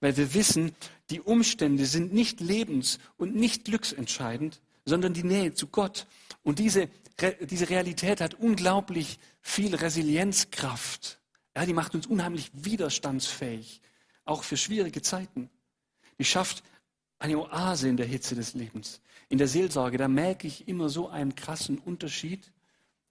Weil 0.00 0.16
wir 0.16 0.34
wissen, 0.34 0.74
die 1.10 1.20
Umstände 1.20 1.86
sind 1.86 2.12
nicht 2.12 2.40
lebens- 2.40 2.98
und 3.16 3.34
nicht 3.34 3.64
glücksentscheidend, 3.64 4.60
sondern 4.84 5.14
die 5.14 5.24
Nähe 5.24 5.54
zu 5.54 5.68
Gott. 5.68 6.06
Und 6.42 6.58
diese, 6.58 6.88
diese 7.40 7.70
Realität 7.70 8.20
hat 8.20 8.34
unglaublich 8.34 9.18
viel 9.40 9.74
Resilienzkraft. 9.74 11.20
Ja, 11.56 11.66
die 11.66 11.74
macht 11.74 11.94
uns 11.94 12.06
unheimlich 12.06 12.50
widerstandsfähig, 12.54 13.80
auch 14.24 14.42
für 14.42 14.56
schwierige 14.56 15.02
Zeiten. 15.02 15.50
Die 16.18 16.24
schafft 16.24 16.62
eine 17.18 17.38
Oase 17.38 17.88
in 17.88 17.96
der 17.96 18.06
Hitze 18.06 18.34
des 18.34 18.54
Lebens. 18.54 19.00
In 19.28 19.38
der 19.38 19.48
Seelsorge, 19.48 19.98
da 19.98 20.08
merke 20.08 20.46
ich 20.46 20.66
immer 20.66 20.88
so 20.88 21.08
einen 21.08 21.34
krassen 21.34 21.78
Unterschied 21.78 22.52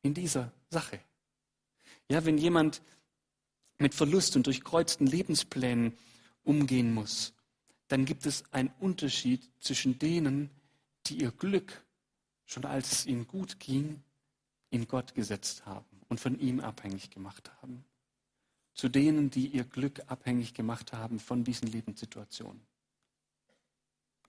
in 0.02 0.14
dieser 0.14 0.52
Sache. 0.70 1.00
Ja, 2.10 2.26
wenn 2.26 2.38
jemand 2.38 2.82
mit 3.78 3.96
Verlust 3.96 4.36
und 4.36 4.48
durchkreuzten 4.48 5.08
Lebensplänen 5.08 5.98
umgehen 6.44 6.94
muss, 6.94 7.34
dann 7.88 8.06
gibt 8.06 8.26
es 8.26 8.44
einen 8.52 8.72
Unterschied 8.80 9.50
zwischen 9.60 9.98
denen, 10.00 10.50
die 11.08 11.22
ihr 11.22 11.32
Glück, 11.32 11.86
schon 12.46 12.66
als 12.66 12.92
es 12.92 13.06
ihnen 13.06 13.28
gut 13.28 13.60
ging, 13.60 14.04
in 14.70 14.88
Gott 14.88 15.14
gesetzt 15.14 15.66
haben 15.66 16.02
und 16.08 16.20
von 16.20 16.40
ihm 16.40 16.60
abhängig 16.60 17.10
gemacht 17.10 17.52
haben. 17.62 17.86
Zu 18.74 18.88
denen, 18.90 19.30
die 19.30 19.48
ihr 19.48 19.66
Glück 19.66 20.02
abhängig 20.08 20.54
gemacht 20.54 20.94
haben 20.94 21.20
von 21.20 21.44
diesen 21.44 21.68
Lebenssituationen. 21.68 22.66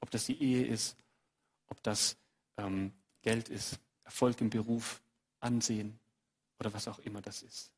Ob 0.01 0.11
das 0.11 0.27
die 0.27 0.41
Ehe 0.43 0.67
ist, 0.67 0.97
ob 1.69 1.83
das 1.83 2.17
ähm, 2.57 2.93
Geld 3.23 3.49
ist, 3.49 3.79
Erfolg 4.05 4.41
im 4.41 4.51
Beruf, 4.51 5.01
Ansehen 5.39 5.99
oder 6.59 6.73
was 6.73 6.89
auch 6.89 6.99
immer 6.99 7.23
das 7.23 7.43
ist. 7.43 7.71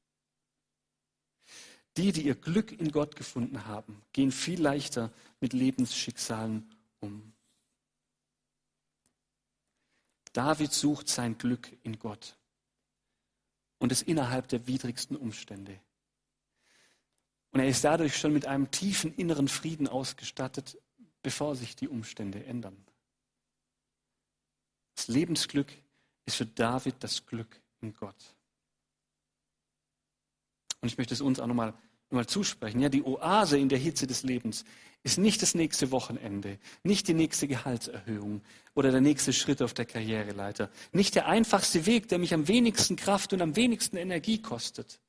Die, 1.96 2.12
die 2.12 2.22
ihr 2.22 2.34
Glück 2.34 2.72
in 2.72 2.90
Gott 2.90 3.14
gefunden 3.14 3.66
haben, 3.66 4.02
gehen 4.12 4.32
viel 4.32 4.60
leichter 4.60 5.12
mit 5.40 5.52
Lebensschicksalen 5.52 6.74
um. 7.00 7.33
David 10.34 10.72
sucht 10.72 11.08
sein 11.08 11.38
Glück 11.38 11.72
in 11.84 11.98
Gott 11.98 12.36
und 13.78 13.92
es 13.92 14.02
innerhalb 14.02 14.48
der 14.48 14.66
widrigsten 14.66 15.16
Umstände. 15.16 15.80
Und 17.52 17.60
er 17.60 17.68
ist 17.68 17.84
dadurch 17.84 18.16
schon 18.16 18.32
mit 18.32 18.44
einem 18.44 18.70
tiefen 18.72 19.14
inneren 19.14 19.46
Frieden 19.46 19.86
ausgestattet, 19.86 20.76
bevor 21.22 21.54
sich 21.54 21.76
die 21.76 21.88
Umstände 21.88 22.44
ändern. 22.44 22.76
Das 24.96 25.06
Lebensglück 25.06 25.72
ist 26.26 26.36
für 26.36 26.46
David 26.46 26.96
das 26.98 27.24
Glück 27.26 27.60
in 27.80 27.94
Gott. 27.94 28.34
Und 30.80 30.88
ich 30.88 30.98
möchte 30.98 31.14
es 31.14 31.20
uns 31.20 31.38
auch 31.38 31.46
nochmal 31.46 31.70
noch 31.70 31.78
mal 32.10 32.26
zusprechen. 32.26 32.80
Ja, 32.80 32.88
die 32.88 33.02
Oase 33.02 33.58
in 33.58 33.68
der 33.68 33.78
Hitze 33.78 34.06
des 34.06 34.22
Lebens 34.22 34.64
ist 35.02 35.18
nicht 35.18 35.42
das 35.42 35.54
nächste 35.54 35.90
Wochenende, 35.90 36.58
nicht 36.82 37.08
die 37.08 37.14
nächste 37.14 37.46
Gehaltserhöhung 37.46 38.40
oder 38.74 38.90
der 38.90 39.02
nächste 39.02 39.32
Schritt 39.32 39.60
auf 39.60 39.74
der 39.74 39.84
Karriereleiter, 39.84 40.70
nicht 40.92 41.14
der 41.14 41.26
einfachste 41.26 41.84
Weg, 41.86 42.08
der 42.08 42.18
mich 42.18 42.32
am 42.32 42.48
wenigsten 42.48 42.96
Kraft 42.96 43.32
und 43.32 43.42
am 43.42 43.54
wenigsten 43.54 43.98
Energie 43.98 44.40
kostet, 44.40 45.00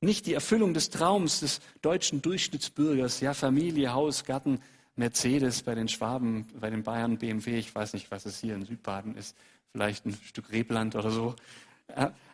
nicht 0.00 0.26
die 0.26 0.34
Erfüllung 0.34 0.74
des 0.74 0.90
Traums 0.90 1.40
des 1.40 1.60
deutschen 1.82 2.20
Durchschnittsbürgers, 2.20 3.20
ja, 3.20 3.32
Familie, 3.32 3.92
Haus, 3.92 4.24
Garten, 4.24 4.60
Mercedes, 4.96 5.62
bei 5.62 5.74
den 5.74 5.88
Schwaben, 5.88 6.46
bei 6.58 6.70
den 6.70 6.82
Bayern 6.82 7.18
BMW, 7.18 7.58
ich 7.58 7.74
weiß 7.74 7.92
nicht, 7.92 8.10
was 8.10 8.26
es 8.26 8.40
hier 8.40 8.54
in 8.54 8.64
Südbaden 8.64 9.16
ist, 9.16 9.36
vielleicht 9.70 10.04
ein 10.04 10.16
Stück 10.24 10.50
Rebland 10.50 10.96
oder 10.96 11.10
so. 11.10 11.36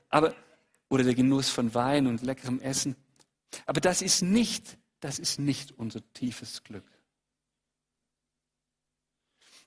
Aber 0.09 0.35
oder 0.91 1.05
der 1.05 1.15
Genuss 1.15 1.49
von 1.49 1.73
Wein 1.75 2.07
und 2.07 2.23
leckerem 2.23 2.61
Essen. 2.61 2.97
Aber 3.67 3.81
das 3.81 4.03
ist 4.03 4.23
nicht, 4.23 4.79
das 5.01 5.19
ist 5.19 5.39
nicht 5.39 5.73
unser 5.73 6.01
tiefes 6.13 6.63
Glück. 6.63 6.85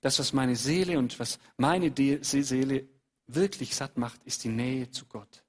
Das, 0.01 0.19
was 0.19 0.33
meine 0.33 0.55
Seele 0.55 0.99
und 0.99 1.17
was 1.19 1.39
meine 1.57 1.93
Seele 1.95 2.87
wirklich 3.27 3.75
satt 3.75 3.97
macht, 3.97 4.23
ist 4.25 4.43
die 4.43 4.49
Nähe 4.49 4.91
zu 4.91 5.05
Gott. 5.05 5.43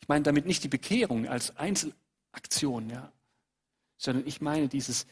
Ich 0.00 0.08
meine 0.08 0.22
damit 0.22 0.46
nicht 0.46 0.62
die 0.64 0.68
Bekehrung 0.68 1.26
als 1.26 1.56
Einzelaktion, 1.56 2.88
ja, 2.90 3.12
sondern 3.96 4.26
ich 4.26 4.40
meine 4.40 4.68
dieses 4.68 5.06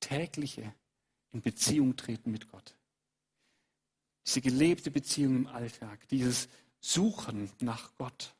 tägliche 0.00 0.74
in 1.32 1.42
Beziehung 1.42 1.96
treten 1.96 2.30
mit 2.30 2.48
Gott. 2.48 2.76
Diese 4.26 4.40
gelebte 4.40 4.90
Beziehung 4.90 5.36
im 5.36 5.46
Alltag, 5.46 6.06
dieses 6.08 6.48
Suchen 6.80 7.50
nach 7.60 7.94
Gott. 7.96 8.34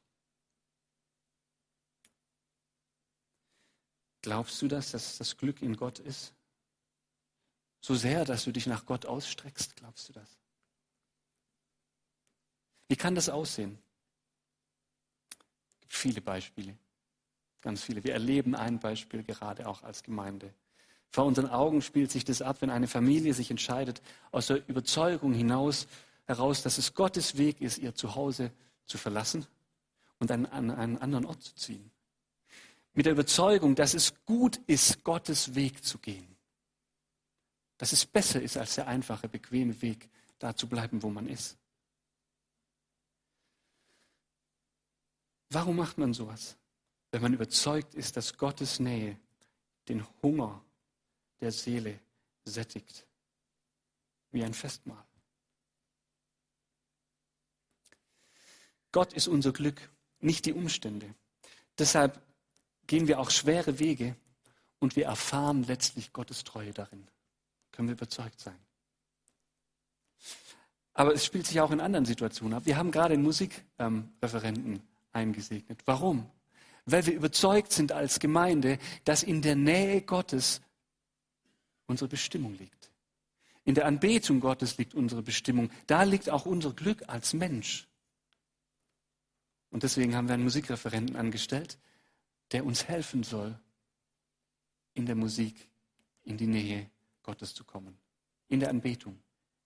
Glaubst 4.28 4.60
du 4.60 4.68
das, 4.68 4.90
dass 4.90 5.16
das 5.16 5.38
Glück 5.38 5.62
in 5.62 5.74
Gott 5.74 6.00
ist? 6.00 6.34
So 7.80 7.94
sehr, 7.94 8.26
dass 8.26 8.44
du 8.44 8.52
dich 8.52 8.66
nach 8.66 8.84
Gott 8.84 9.06
ausstreckst, 9.06 9.76
glaubst 9.76 10.06
du 10.06 10.12
das? 10.12 10.36
Wie 12.88 12.96
kann 12.96 13.14
das 13.14 13.30
aussehen? 13.30 13.78
Es 15.30 15.80
gibt 15.80 15.94
viele 15.94 16.20
Beispiele, 16.20 16.76
ganz 17.62 17.82
viele. 17.82 18.04
Wir 18.04 18.12
erleben 18.12 18.54
ein 18.54 18.78
Beispiel 18.78 19.22
gerade 19.22 19.66
auch 19.66 19.82
als 19.82 20.02
Gemeinde. 20.02 20.52
Vor 21.08 21.24
unseren 21.24 21.48
Augen 21.48 21.80
spielt 21.80 22.10
sich 22.10 22.26
das 22.26 22.42
ab, 22.42 22.60
wenn 22.60 22.68
eine 22.68 22.86
Familie 22.86 23.32
sich 23.32 23.50
entscheidet, 23.50 24.02
aus 24.30 24.48
der 24.48 24.68
Überzeugung 24.68 25.32
hinaus 25.32 25.86
heraus, 26.26 26.62
dass 26.62 26.76
es 26.76 26.92
Gottes 26.92 27.38
Weg 27.38 27.62
ist, 27.62 27.78
ihr 27.78 27.94
Zuhause 27.94 28.52
zu 28.84 28.98
verlassen 28.98 29.46
und 30.18 30.30
an, 30.30 30.44
an 30.44 30.70
einen 30.70 30.98
anderen 30.98 31.24
Ort 31.24 31.42
zu 31.42 31.54
ziehen 31.54 31.90
mit 32.98 33.06
der 33.06 33.12
Überzeugung, 33.12 33.76
dass 33.76 33.94
es 33.94 34.12
gut 34.24 34.56
ist, 34.66 35.04
Gottes 35.04 35.54
Weg 35.54 35.84
zu 35.84 35.98
gehen. 35.98 36.36
Dass 37.76 37.92
es 37.92 38.04
besser 38.04 38.42
ist 38.42 38.56
als 38.56 38.74
der 38.74 38.88
einfache, 38.88 39.28
bequeme 39.28 39.80
Weg, 39.82 40.10
da 40.40 40.56
zu 40.56 40.68
bleiben, 40.68 41.00
wo 41.00 41.08
man 41.08 41.28
ist. 41.28 41.56
Warum 45.50 45.76
macht 45.76 45.96
man 45.98 46.12
sowas? 46.12 46.56
Wenn 47.12 47.22
man 47.22 47.34
überzeugt 47.34 47.94
ist, 47.94 48.16
dass 48.16 48.36
Gottes 48.36 48.80
Nähe 48.80 49.16
den 49.86 50.04
Hunger 50.20 50.60
der 51.40 51.52
Seele 51.52 52.00
sättigt, 52.46 53.06
wie 54.32 54.42
ein 54.42 54.54
Festmahl. 54.54 55.06
Gott 58.90 59.12
ist 59.12 59.28
unser 59.28 59.52
Glück, 59.52 59.88
nicht 60.18 60.46
die 60.46 60.52
Umstände. 60.52 61.14
Deshalb 61.78 62.20
gehen 62.88 63.06
wir 63.06 63.20
auch 63.20 63.30
schwere 63.30 63.78
Wege 63.78 64.16
und 64.80 64.96
wir 64.96 65.04
erfahren 65.04 65.62
letztlich 65.62 66.12
Gottes 66.12 66.42
Treue 66.42 66.72
darin. 66.72 67.06
Können 67.70 67.86
wir 67.86 67.94
überzeugt 67.94 68.40
sein. 68.40 68.58
Aber 70.94 71.14
es 71.14 71.24
spielt 71.24 71.46
sich 71.46 71.60
auch 71.60 71.70
in 71.70 71.80
anderen 71.80 72.06
Situationen 72.06 72.54
ab. 72.54 72.66
Wir 72.66 72.76
haben 72.76 72.90
gerade 72.90 73.14
einen 73.14 73.22
Musikreferenten 73.22 74.72
ähm, 74.72 74.82
eingesegnet. 75.12 75.80
Warum? 75.84 76.28
Weil 76.86 77.06
wir 77.06 77.14
überzeugt 77.14 77.70
sind 77.70 77.92
als 77.92 78.18
Gemeinde, 78.18 78.78
dass 79.04 79.22
in 79.22 79.42
der 79.42 79.54
Nähe 79.54 80.02
Gottes 80.02 80.60
unsere 81.86 82.08
Bestimmung 82.08 82.56
liegt. 82.58 82.90
In 83.64 83.74
der 83.74 83.86
Anbetung 83.86 84.40
Gottes 84.40 84.78
liegt 84.78 84.94
unsere 84.94 85.22
Bestimmung. 85.22 85.70
Da 85.86 86.02
liegt 86.02 86.30
auch 86.30 86.46
unser 86.46 86.72
Glück 86.72 87.04
als 87.06 87.34
Mensch. 87.34 87.86
Und 89.70 89.82
deswegen 89.82 90.16
haben 90.16 90.26
wir 90.26 90.34
einen 90.34 90.44
Musikreferenten 90.44 91.16
angestellt, 91.16 91.78
der 92.52 92.64
uns 92.64 92.88
helfen 92.88 93.22
soll, 93.22 93.58
in 94.94 95.06
der 95.06 95.14
Musik 95.14 95.68
in 96.24 96.36
die 96.36 96.46
Nähe 96.46 96.90
Gottes 97.22 97.54
zu 97.54 97.64
kommen, 97.64 97.98
in 98.48 98.60
der 98.60 98.70
Anbetung 98.70 99.18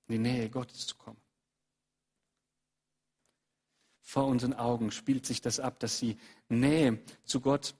in 0.09 0.14
die 0.14 0.31
Nähe 0.31 0.51
Gottes 0.51 0.87
zu 0.87 0.97
kommen. 0.97 1.21
Vor 4.01 4.27
unseren 4.27 4.53
Augen 4.53 4.90
spielt 4.90 5.25
sich 5.25 5.40
das 5.40 5.61
ab, 5.61 5.79
dass 5.81 6.01
die 6.01 6.18
Nähe 6.49 6.99
zu 7.25 7.40
Gott 7.40 7.75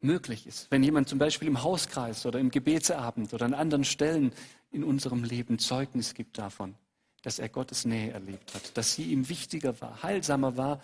möglich 0.00 0.46
ist. 0.46 0.70
Wenn 0.70 0.82
jemand 0.82 1.08
zum 1.08 1.18
Beispiel 1.18 1.48
im 1.48 1.62
Hauskreis 1.62 2.24
oder 2.24 2.38
im 2.38 2.50
Gebetsabend 2.50 3.34
oder 3.34 3.44
an 3.44 3.54
anderen 3.54 3.84
Stellen 3.84 4.32
in 4.70 4.84
unserem 4.84 5.24
Leben 5.24 5.58
Zeugnis 5.58 6.14
gibt 6.14 6.38
davon, 6.38 6.76
dass 7.22 7.38
er 7.38 7.48
Gottes 7.48 7.84
Nähe 7.84 8.12
erlebt 8.12 8.54
hat, 8.54 8.76
dass 8.76 8.94
sie 8.94 9.10
ihm 9.10 9.28
wichtiger 9.28 9.78
war, 9.80 10.02
heilsamer 10.02 10.56
war 10.56 10.80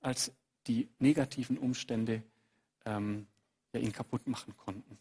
als 0.00 0.32
die 0.66 0.88
negativen 0.98 1.58
Umstände 1.58 2.22
ähm, 2.84 3.26
ja, 3.72 3.80
ihn 3.80 3.92
kaputt 3.92 4.26
machen 4.26 4.56
konnten. 4.56 4.98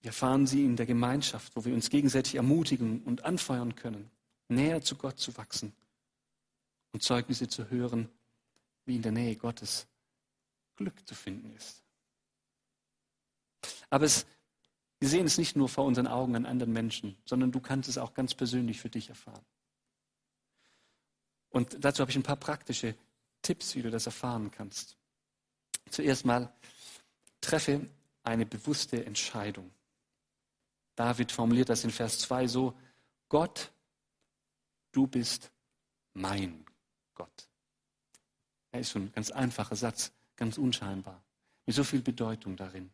Wir 0.00 0.08
erfahren 0.08 0.46
sie 0.46 0.64
in 0.64 0.76
der 0.76 0.84
Gemeinschaft, 0.84 1.56
wo 1.56 1.64
wir 1.64 1.72
uns 1.72 1.88
gegenseitig 1.88 2.34
ermutigen 2.34 3.02
und 3.04 3.24
anfeuern 3.24 3.74
können, 3.74 4.10
näher 4.48 4.82
zu 4.82 4.96
Gott 4.96 5.18
zu 5.18 5.34
wachsen 5.38 5.72
und 6.92 7.02
Zeugnisse 7.02 7.48
zu 7.48 7.70
hören, 7.70 8.10
wie 8.84 8.96
in 8.96 9.02
der 9.02 9.12
Nähe 9.12 9.34
Gottes 9.34 9.86
Glück 10.76 11.06
zu 11.08 11.14
finden 11.14 11.54
ist. 11.56 11.82
Aber 13.88 14.04
es, 14.04 14.26
wir 15.00 15.08
sehen 15.08 15.24
es 15.24 15.38
nicht 15.38 15.56
nur 15.56 15.68
vor 15.68 15.84
unseren 15.84 16.06
Augen 16.06 16.36
an 16.36 16.44
anderen 16.44 16.72
Menschen, 16.72 17.16
sondern 17.24 17.50
du 17.50 17.60
kannst 17.60 17.88
es 17.88 17.96
auch 17.96 18.12
ganz 18.12 18.34
persönlich 18.34 18.80
für 18.80 18.90
dich 18.90 19.08
erfahren. 19.08 19.44
Und 21.54 21.84
dazu 21.84 22.00
habe 22.00 22.10
ich 22.10 22.16
ein 22.16 22.24
paar 22.24 22.34
praktische 22.34 22.96
Tipps, 23.40 23.76
wie 23.76 23.82
du 23.82 23.88
das 23.88 24.06
erfahren 24.06 24.50
kannst. 24.50 24.96
Zuerst 25.88 26.24
mal, 26.24 26.52
treffe 27.40 27.88
eine 28.24 28.44
bewusste 28.44 29.06
Entscheidung. 29.06 29.70
David 30.96 31.30
formuliert 31.30 31.68
das 31.68 31.84
in 31.84 31.92
Vers 31.92 32.18
2 32.18 32.48
so, 32.48 32.76
Gott, 33.28 33.70
du 34.90 35.06
bist 35.06 35.52
mein 36.12 36.66
Gott. 37.14 37.48
Er 38.72 38.80
ist 38.80 38.90
schon 38.90 39.02
ein 39.02 39.12
ganz 39.12 39.30
einfacher 39.30 39.76
Satz, 39.76 40.10
ganz 40.34 40.58
unscheinbar, 40.58 41.22
mit 41.66 41.76
so 41.76 41.84
viel 41.84 42.02
Bedeutung 42.02 42.56
darin. 42.56 42.90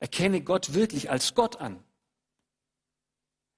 Erkenne 0.00 0.42
Gott 0.42 0.74
wirklich 0.74 1.08
als 1.08 1.36
Gott 1.36 1.60
an. 1.60 1.84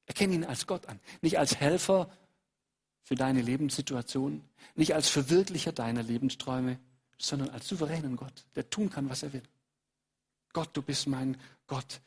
Erkenne 0.04 0.34
ihn 0.34 0.44
als 0.44 0.66
Gott 0.66 0.84
an. 0.84 1.00
Nicht 1.22 1.38
als 1.38 1.56
Helfer 1.56 2.10
für 3.06 3.14
deine 3.14 3.40
Lebenssituation, 3.40 4.42
nicht 4.74 4.92
als 4.92 5.08
Verwirklicher 5.08 5.70
deiner 5.70 6.02
Lebensträume, 6.02 6.80
sondern 7.16 7.50
als 7.50 7.68
souveränen 7.68 8.16
Gott, 8.16 8.44
der 8.56 8.68
tun 8.68 8.90
kann, 8.90 9.08
was 9.08 9.22
er 9.22 9.32
will. 9.32 9.44
Gott, 10.52 10.76
du 10.76 10.82
bist 10.82 11.06
mein 11.06 11.40
Gott. 11.68 12.00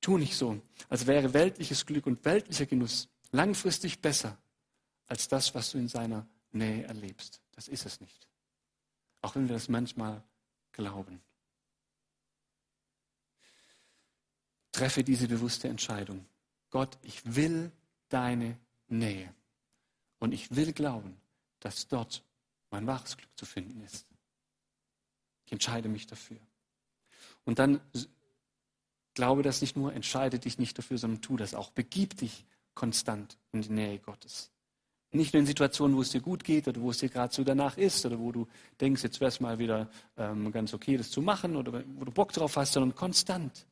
Tu 0.00 0.16
nicht 0.16 0.34
so, 0.36 0.58
als 0.88 1.06
wäre 1.06 1.34
weltliches 1.34 1.84
Glück 1.84 2.06
und 2.06 2.24
weltlicher 2.24 2.64
Genuss 2.64 3.10
langfristig 3.30 4.00
besser 4.00 4.38
als 5.06 5.28
das, 5.28 5.54
was 5.54 5.72
du 5.72 5.76
in 5.78 5.88
seiner 5.88 6.26
Nähe 6.52 6.84
erlebst. 6.84 7.42
Das 7.52 7.68
ist 7.68 7.84
es 7.84 8.00
nicht. 8.00 8.26
Auch 9.20 9.34
wenn 9.34 9.50
wir 9.50 9.54
das 9.56 9.68
manchmal 9.68 10.22
glauben. 10.72 11.20
Treffe 14.72 15.04
diese 15.04 15.28
bewusste 15.28 15.68
Entscheidung. 15.68 16.24
Gott, 16.70 16.96
ich 17.02 17.34
will 17.36 17.70
deine 18.08 18.58
Nähe. 18.88 19.32
Und 20.18 20.32
ich 20.32 20.54
will 20.54 20.72
glauben, 20.72 21.16
dass 21.60 21.88
dort 21.88 22.24
mein 22.70 22.86
wahres 22.86 23.16
Glück 23.16 23.30
zu 23.36 23.46
finden 23.46 23.80
ist. 23.82 24.06
Ich 25.44 25.52
entscheide 25.52 25.88
mich 25.88 26.06
dafür. 26.06 26.38
Und 27.44 27.58
dann 27.58 27.80
glaube 29.14 29.42
das 29.42 29.60
nicht 29.60 29.76
nur, 29.76 29.92
entscheide 29.92 30.38
dich 30.38 30.58
nicht 30.58 30.78
dafür, 30.78 30.98
sondern 30.98 31.22
tu 31.22 31.36
das 31.36 31.54
auch. 31.54 31.70
Begib 31.70 32.16
dich 32.18 32.44
konstant 32.74 33.38
in 33.52 33.62
die 33.62 33.72
Nähe 33.72 33.98
Gottes. 33.98 34.50
Nicht 35.12 35.32
nur 35.32 35.40
in 35.40 35.46
Situationen, 35.46 35.96
wo 35.96 36.02
es 36.02 36.10
dir 36.10 36.20
gut 36.20 36.44
geht 36.44 36.68
oder 36.68 36.80
wo 36.80 36.90
es 36.90 36.98
dir 36.98 37.08
gerade 37.08 37.32
so 37.32 37.42
danach 37.42 37.78
ist 37.78 38.04
oder 38.04 38.18
wo 38.18 38.32
du 38.32 38.46
denkst, 38.80 39.02
jetzt 39.02 39.20
wäre 39.20 39.28
es 39.28 39.40
mal 39.40 39.58
wieder 39.58 39.88
ähm, 40.16 40.52
ganz 40.52 40.74
okay, 40.74 40.96
das 40.96 41.10
zu 41.10 41.22
machen 41.22 41.56
oder 41.56 41.84
wo 41.94 42.04
du 42.04 42.12
Bock 42.12 42.32
drauf 42.32 42.56
hast, 42.56 42.74
sondern 42.74 42.94
konstant. 42.94 43.66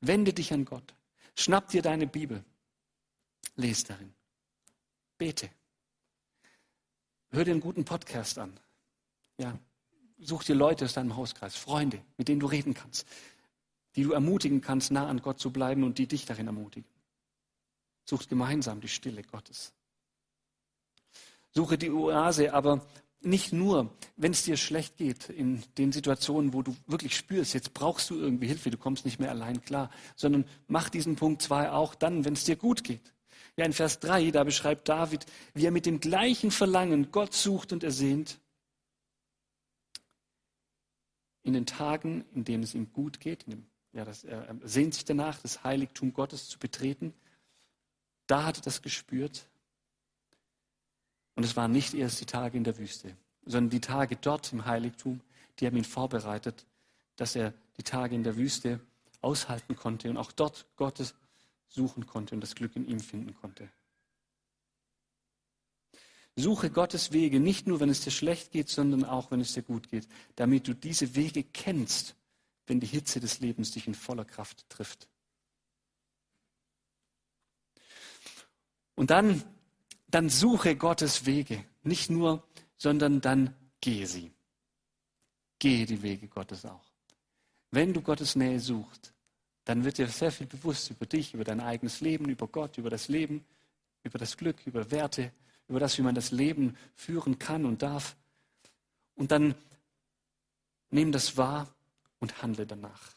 Wende 0.00 0.32
dich 0.32 0.52
an 0.52 0.64
Gott. 0.64 0.94
Schnapp 1.36 1.68
dir 1.68 1.82
deine 1.82 2.06
Bibel. 2.06 2.44
Lies 3.56 3.84
darin. 3.84 4.12
Bete. 5.16 5.48
Hör 7.30 7.44
dir 7.44 7.52
einen 7.52 7.60
guten 7.60 7.84
Podcast 7.84 8.38
an. 8.38 8.58
Ja, 9.38 9.58
such 10.18 10.44
dir 10.44 10.54
Leute 10.54 10.84
aus 10.84 10.94
deinem 10.94 11.16
Hauskreis, 11.16 11.56
Freunde, 11.56 12.00
mit 12.16 12.28
denen 12.28 12.40
du 12.40 12.46
reden 12.46 12.74
kannst, 12.74 13.06
die 13.96 14.02
du 14.02 14.12
ermutigen 14.12 14.60
kannst, 14.60 14.90
nah 14.90 15.08
an 15.08 15.22
Gott 15.22 15.40
zu 15.40 15.52
bleiben 15.52 15.84
und 15.84 15.98
die 15.98 16.06
dich 16.06 16.26
darin 16.26 16.46
ermutigen. 16.46 16.88
Sucht 18.04 18.28
gemeinsam 18.28 18.80
die 18.80 18.88
Stille 18.88 19.22
Gottes. 19.22 19.72
Suche 21.52 21.78
die 21.78 21.90
Oase, 21.90 22.52
aber 22.52 22.84
nicht 23.20 23.52
nur, 23.52 23.96
wenn 24.16 24.32
es 24.32 24.44
dir 24.44 24.56
schlecht 24.56 24.96
geht, 24.96 25.30
in 25.30 25.62
den 25.78 25.92
Situationen, 25.92 26.52
wo 26.52 26.62
du 26.62 26.76
wirklich 26.86 27.16
spürst, 27.16 27.54
jetzt 27.54 27.72
brauchst 27.72 28.10
du 28.10 28.16
irgendwie 28.16 28.48
Hilfe, 28.48 28.70
du 28.70 28.76
kommst 28.76 29.04
nicht 29.04 29.18
mehr 29.18 29.30
allein 29.30 29.62
klar, 29.62 29.90
sondern 30.16 30.44
mach 30.66 30.88
diesen 30.88 31.16
Punkt 31.16 31.40
zwei 31.40 31.70
auch 31.70 31.94
dann, 31.94 32.24
wenn 32.24 32.34
es 32.34 32.44
dir 32.44 32.56
gut 32.56 32.84
geht. 32.84 33.13
Ja, 33.56 33.64
in 33.64 33.72
Vers 33.72 34.00
3, 34.00 34.32
da 34.32 34.42
beschreibt 34.42 34.88
David, 34.88 35.26
wie 35.54 35.64
er 35.64 35.70
mit 35.70 35.86
dem 35.86 36.00
gleichen 36.00 36.50
Verlangen 36.50 37.12
Gott 37.12 37.34
sucht 37.34 37.72
und 37.72 37.84
ersehnt. 37.84 38.40
In 41.42 41.52
den 41.52 41.66
Tagen, 41.66 42.24
in 42.34 42.44
denen 42.44 42.64
es 42.64 42.74
ihm 42.74 42.92
gut 42.92 43.20
geht, 43.20 43.46
dem, 43.46 43.66
ja, 43.92 44.04
das, 44.04 44.24
er 44.24 44.56
sehnt 44.64 44.94
sich 44.94 45.04
danach, 45.04 45.38
das 45.40 45.62
Heiligtum 45.62 46.12
Gottes 46.12 46.48
zu 46.48 46.58
betreten. 46.58 47.14
Da 48.26 48.44
hat 48.44 48.56
er 48.58 48.62
das 48.62 48.82
gespürt. 48.82 49.46
Und 51.36 51.44
es 51.44 51.56
waren 51.56 51.70
nicht 51.70 51.94
erst 51.94 52.20
die 52.20 52.26
Tage 52.26 52.56
in 52.56 52.64
der 52.64 52.78
Wüste, 52.78 53.16
sondern 53.44 53.70
die 53.70 53.80
Tage 53.80 54.16
dort 54.16 54.52
im 54.52 54.64
Heiligtum, 54.64 55.20
die 55.58 55.66
haben 55.66 55.76
ihn 55.76 55.84
vorbereitet, 55.84 56.66
dass 57.16 57.36
er 57.36 57.52
die 57.76 57.82
Tage 57.82 58.14
in 58.14 58.24
der 58.24 58.36
Wüste 58.36 58.80
aushalten 59.20 59.76
konnte 59.76 60.10
und 60.10 60.16
auch 60.16 60.32
dort 60.32 60.66
Gottes 60.76 61.14
suchen 61.68 62.06
konnte 62.06 62.34
und 62.34 62.40
das 62.40 62.54
Glück 62.54 62.76
in 62.76 62.86
ihm 62.86 63.00
finden 63.00 63.34
konnte. 63.34 63.70
Suche 66.36 66.70
Gottes 66.70 67.12
Wege 67.12 67.38
nicht 67.38 67.66
nur, 67.66 67.78
wenn 67.78 67.88
es 67.88 68.00
dir 68.00 68.10
schlecht 68.10 68.50
geht, 68.50 68.68
sondern 68.68 69.04
auch, 69.04 69.30
wenn 69.30 69.40
es 69.40 69.52
dir 69.52 69.62
gut 69.62 69.88
geht, 69.88 70.08
damit 70.34 70.66
du 70.66 70.74
diese 70.74 71.14
Wege 71.14 71.44
kennst, 71.44 72.16
wenn 72.66 72.80
die 72.80 72.86
Hitze 72.86 73.20
des 73.20 73.40
Lebens 73.40 73.70
dich 73.70 73.86
in 73.86 73.94
voller 73.94 74.24
Kraft 74.24 74.68
trifft. 74.68 75.08
Und 78.96 79.10
dann, 79.10 79.42
dann 80.08 80.28
suche 80.28 80.76
Gottes 80.76 81.26
Wege, 81.26 81.64
nicht 81.82 82.10
nur, 82.10 82.46
sondern 82.76 83.20
dann 83.20 83.54
gehe 83.80 84.06
sie. 84.06 84.32
Gehe 85.58 85.86
die 85.86 86.02
Wege 86.02 86.28
Gottes 86.28 86.64
auch. 86.64 86.92
Wenn 87.70 87.92
du 87.92 88.02
Gottes 88.02 88.36
Nähe 88.36 88.60
suchst, 88.60 89.13
dann 89.64 89.84
wird 89.84 89.98
dir 89.98 90.08
sehr 90.08 90.30
viel 90.30 90.46
bewusst 90.46 90.90
über 90.90 91.06
dich, 91.06 91.34
über 91.34 91.44
dein 91.44 91.60
eigenes 91.60 92.00
Leben, 92.00 92.28
über 92.28 92.46
Gott, 92.46 92.78
über 92.78 92.90
das 92.90 93.08
Leben, 93.08 93.44
über 94.02 94.18
das 94.18 94.36
Glück, 94.36 94.66
über 94.66 94.90
Werte, 94.90 95.32
über 95.68 95.80
das, 95.80 95.96
wie 95.98 96.02
man 96.02 96.14
das 96.14 96.30
Leben 96.30 96.76
führen 96.94 97.38
kann 97.38 97.64
und 97.64 97.82
darf. 97.82 98.16
Und 99.14 99.30
dann 99.30 99.54
nimm 100.90 101.12
das 101.12 101.36
wahr 101.36 101.74
und 102.18 102.42
handle 102.42 102.66
danach. 102.66 103.14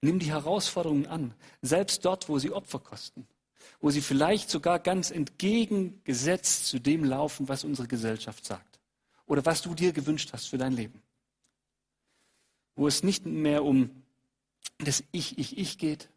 Nimm 0.00 0.18
die 0.18 0.30
Herausforderungen 0.30 1.06
an, 1.06 1.34
selbst 1.62 2.04
dort, 2.04 2.28
wo 2.28 2.38
sie 2.38 2.52
Opfer 2.52 2.78
kosten, 2.78 3.26
wo 3.80 3.90
sie 3.90 4.02
vielleicht 4.02 4.50
sogar 4.50 4.78
ganz 4.78 5.10
entgegengesetzt 5.10 6.66
zu 6.66 6.78
dem 6.78 7.02
laufen, 7.02 7.48
was 7.48 7.64
unsere 7.64 7.88
Gesellschaft 7.88 8.44
sagt 8.44 8.78
oder 9.26 9.44
was 9.44 9.62
du 9.62 9.74
dir 9.74 9.92
gewünscht 9.92 10.30
hast 10.32 10.46
für 10.46 10.58
dein 10.58 10.72
Leben. 10.72 11.02
Wo 12.76 12.86
es 12.86 13.02
nicht 13.02 13.26
mehr 13.26 13.64
um 13.64 14.02
das 14.78 15.02
Ich, 15.12 15.38
Ich, 15.38 15.58
Ich 15.58 15.78
geht, 15.78 16.08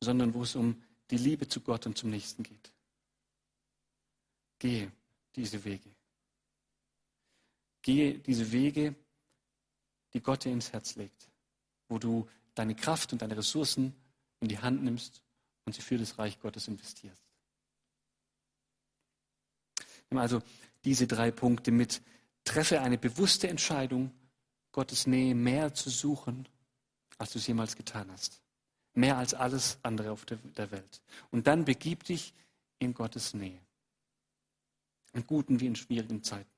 sondern 0.00 0.34
wo 0.34 0.42
es 0.42 0.54
um 0.54 0.82
die 1.10 1.18
Liebe 1.18 1.48
zu 1.48 1.60
Gott 1.60 1.86
und 1.86 1.96
zum 1.96 2.10
Nächsten 2.10 2.42
geht. 2.42 2.72
Gehe 4.58 4.90
diese 5.34 5.64
Wege. 5.64 5.90
Gehe 7.82 8.18
diese 8.18 8.50
Wege, 8.50 8.94
die 10.12 10.20
Gott 10.20 10.44
dir 10.44 10.52
ins 10.52 10.72
Herz 10.72 10.96
legt, 10.96 11.28
wo 11.88 11.98
du 11.98 12.28
deine 12.54 12.74
Kraft 12.74 13.12
und 13.12 13.22
deine 13.22 13.36
Ressourcen 13.36 13.94
in 14.40 14.48
die 14.48 14.58
Hand 14.58 14.82
nimmst 14.82 15.22
und 15.64 15.74
sie 15.74 15.82
für 15.82 15.98
das 15.98 16.18
Reich 16.18 16.40
Gottes 16.40 16.68
investierst. 16.68 17.22
Nimm 20.10 20.18
also 20.18 20.42
diese 20.84 21.06
drei 21.06 21.30
Punkte 21.30 21.70
mit. 21.70 22.02
Treffe 22.44 22.80
eine 22.80 22.96
bewusste 22.96 23.48
Entscheidung, 23.48 24.12
Gottes 24.72 25.06
Nähe 25.06 25.34
mehr 25.34 25.74
zu 25.74 25.90
suchen 25.90 26.48
als 27.18 27.32
du 27.32 27.38
es 27.38 27.46
jemals 27.46 27.76
getan 27.76 28.10
hast. 28.10 28.40
Mehr 28.94 29.16
als 29.18 29.34
alles 29.34 29.78
andere 29.82 30.10
auf 30.10 30.24
der 30.24 30.70
Welt. 30.70 31.02
Und 31.30 31.46
dann 31.46 31.64
begib 31.64 32.04
dich 32.04 32.32
in 32.78 32.94
Gottes 32.94 33.34
Nähe. 33.34 33.60
In 35.12 35.26
guten 35.26 35.60
wie 35.60 35.66
in 35.66 35.76
schwierigen 35.76 36.22
Zeiten. 36.22 36.50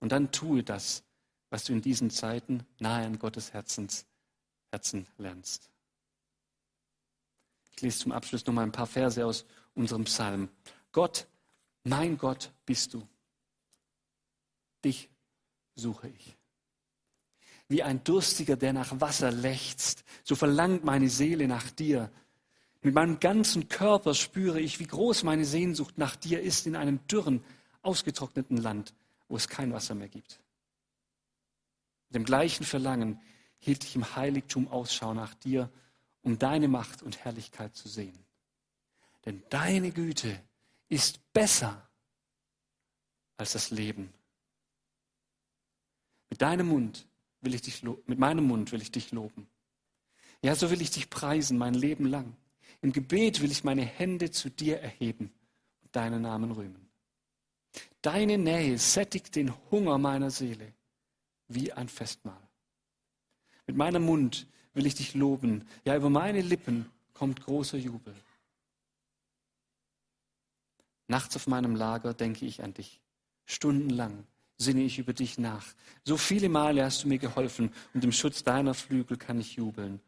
Und 0.00 0.12
dann 0.12 0.32
tue 0.32 0.62
das, 0.62 1.04
was 1.50 1.64
du 1.64 1.72
in 1.72 1.82
diesen 1.82 2.10
Zeiten 2.10 2.66
nahe 2.78 3.06
an 3.06 3.18
Gottes 3.18 3.52
Herzens, 3.52 4.06
Herzen 4.70 5.06
lernst. 5.18 5.70
Ich 7.74 7.82
lese 7.82 7.98
zum 7.98 8.12
Abschluss 8.12 8.46
noch 8.46 8.54
mal 8.54 8.62
ein 8.62 8.72
paar 8.72 8.86
Verse 8.86 9.24
aus 9.24 9.44
unserem 9.74 10.04
Psalm. 10.04 10.48
Gott, 10.92 11.26
mein 11.84 12.16
Gott 12.18 12.52
bist 12.64 12.94
du. 12.94 13.06
Dich 14.84 15.08
suche 15.74 16.08
ich 16.08 16.36
wie 17.72 17.82
ein 17.82 18.04
Durstiger, 18.04 18.56
der 18.56 18.72
nach 18.72 19.00
Wasser 19.00 19.32
lechzt. 19.32 20.04
So 20.22 20.36
verlangt 20.36 20.84
meine 20.84 21.08
Seele 21.08 21.48
nach 21.48 21.70
dir. 21.70 22.12
Mit 22.82 22.94
meinem 22.94 23.18
ganzen 23.18 23.68
Körper 23.68 24.14
spüre 24.14 24.60
ich, 24.60 24.78
wie 24.78 24.86
groß 24.86 25.24
meine 25.24 25.44
Sehnsucht 25.44 25.98
nach 25.98 26.14
dir 26.14 26.40
ist 26.40 26.66
in 26.66 26.76
einem 26.76 27.04
dürren, 27.08 27.42
ausgetrockneten 27.80 28.58
Land, 28.58 28.94
wo 29.28 29.36
es 29.36 29.48
kein 29.48 29.72
Wasser 29.72 29.94
mehr 29.94 30.08
gibt. 30.08 30.40
Mit 32.08 32.16
dem 32.16 32.24
gleichen 32.24 32.64
Verlangen 32.64 33.20
hielt 33.58 33.84
ich 33.84 33.96
im 33.96 34.16
Heiligtum 34.16 34.68
Ausschau 34.68 35.14
nach 35.14 35.34
dir, 35.34 35.70
um 36.22 36.38
deine 36.38 36.68
Macht 36.68 37.02
und 37.02 37.24
Herrlichkeit 37.24 37.74
zu 37.74 37.88
sehen. 37.88 38.18
Denn 39.24 39.42
deine 39.48 39.92
Güte 39.92 40.40
ist 40.88 41.32
besser 41.32 41.88
als 43.38 43.52
das 43.52 43.70
Leben. 43.70 44.12
Mit 46.28 46.42
deinem 46.42 46.68
Mund 46.68 47.06
will 47.42 47.54
ich 47.54 47.62
dich 47.62 47.82
mit 47.82 48.18
meinem 48.18 48.46
Mund 48.46 48.72
will 48.72 48.80
ich 48.80 48.90
dich 48.90 49.12
loben. 49.12 49.46
Ja, 50.42 50.54
so 50.54 50.70
will 50.70 50.80
ich 50.80 50.90
dich 50.90 51.10
preisen 51.10 51.58
mein 51.58 51.74
Leben 51.74 52.06
lang. 52.06 52.36
Im 52.80 52.92
Gebet 52.92 53.40
will 53.42 53.50
ich 53.50 53.62
meine 53.62 53.82
Hände 53.82 54.30
zu 54.30 54.50
dir 54.50 54.80
erheben 54.80 55.32
und 55.82 55.94
deinen 55.94 56.22
Namen 56.22 56.50
rühmen. 56.50 56.88
Deine 58.00 58.38
Nähe 58.38 58.78
sättigt 58.78 59.36
den 59.36 59.52
Hunger 59.70 59.98
meiner 59.98 60.30
Seele 60.30 60.72
wie 61.48 61.72
ein 61.72 61.88
Festmahl. 61.88 62.48
Mit 63.66 63.76
meinem 63.76 64.04
Mund 64.04 64.46
will 64.74 64.86
ich 64.86 64.94
dich 64.94 65.14
loben. 65.14 65.68
Ja, 65.84 65.96
über 65.96 66.10
meine 66.10 66.40
Lippen 66.40 66.90
kommt 67.14 67.44
großer 67.44 67.78
Jubel. 67.78 68.14
Nachts 71.06 71.36
auf 71.36 71.46
meinem 71.46 71.76
Lager 71.76 72.14
denke 72.14 72.46
ich 72.46 72.62
an 72.62 72.74
dich, 72.74 73.00
stundenlang 73.44 74.26
sinne 74.62 74.82
ich 74.82 74.98
über 74.98 75.12
dich 75.12 75.38
nach. 75.38 75.66
So 76.04 76.16
viele 76.16 76.48
Male 76.48 76.84
hast 76.84 77.04
du 77.04 77.08
mir 77.08 77.18
geholfen 77.18 77.70
und 77.92 78.02
im 78.02 78.12
Schutz 78.12 78.42
deiner 78.42 78.74
Flügel 78.74 79.18
kann 79.18 79.38
ich 79.38 79.56
jubeln. 79.56 80.00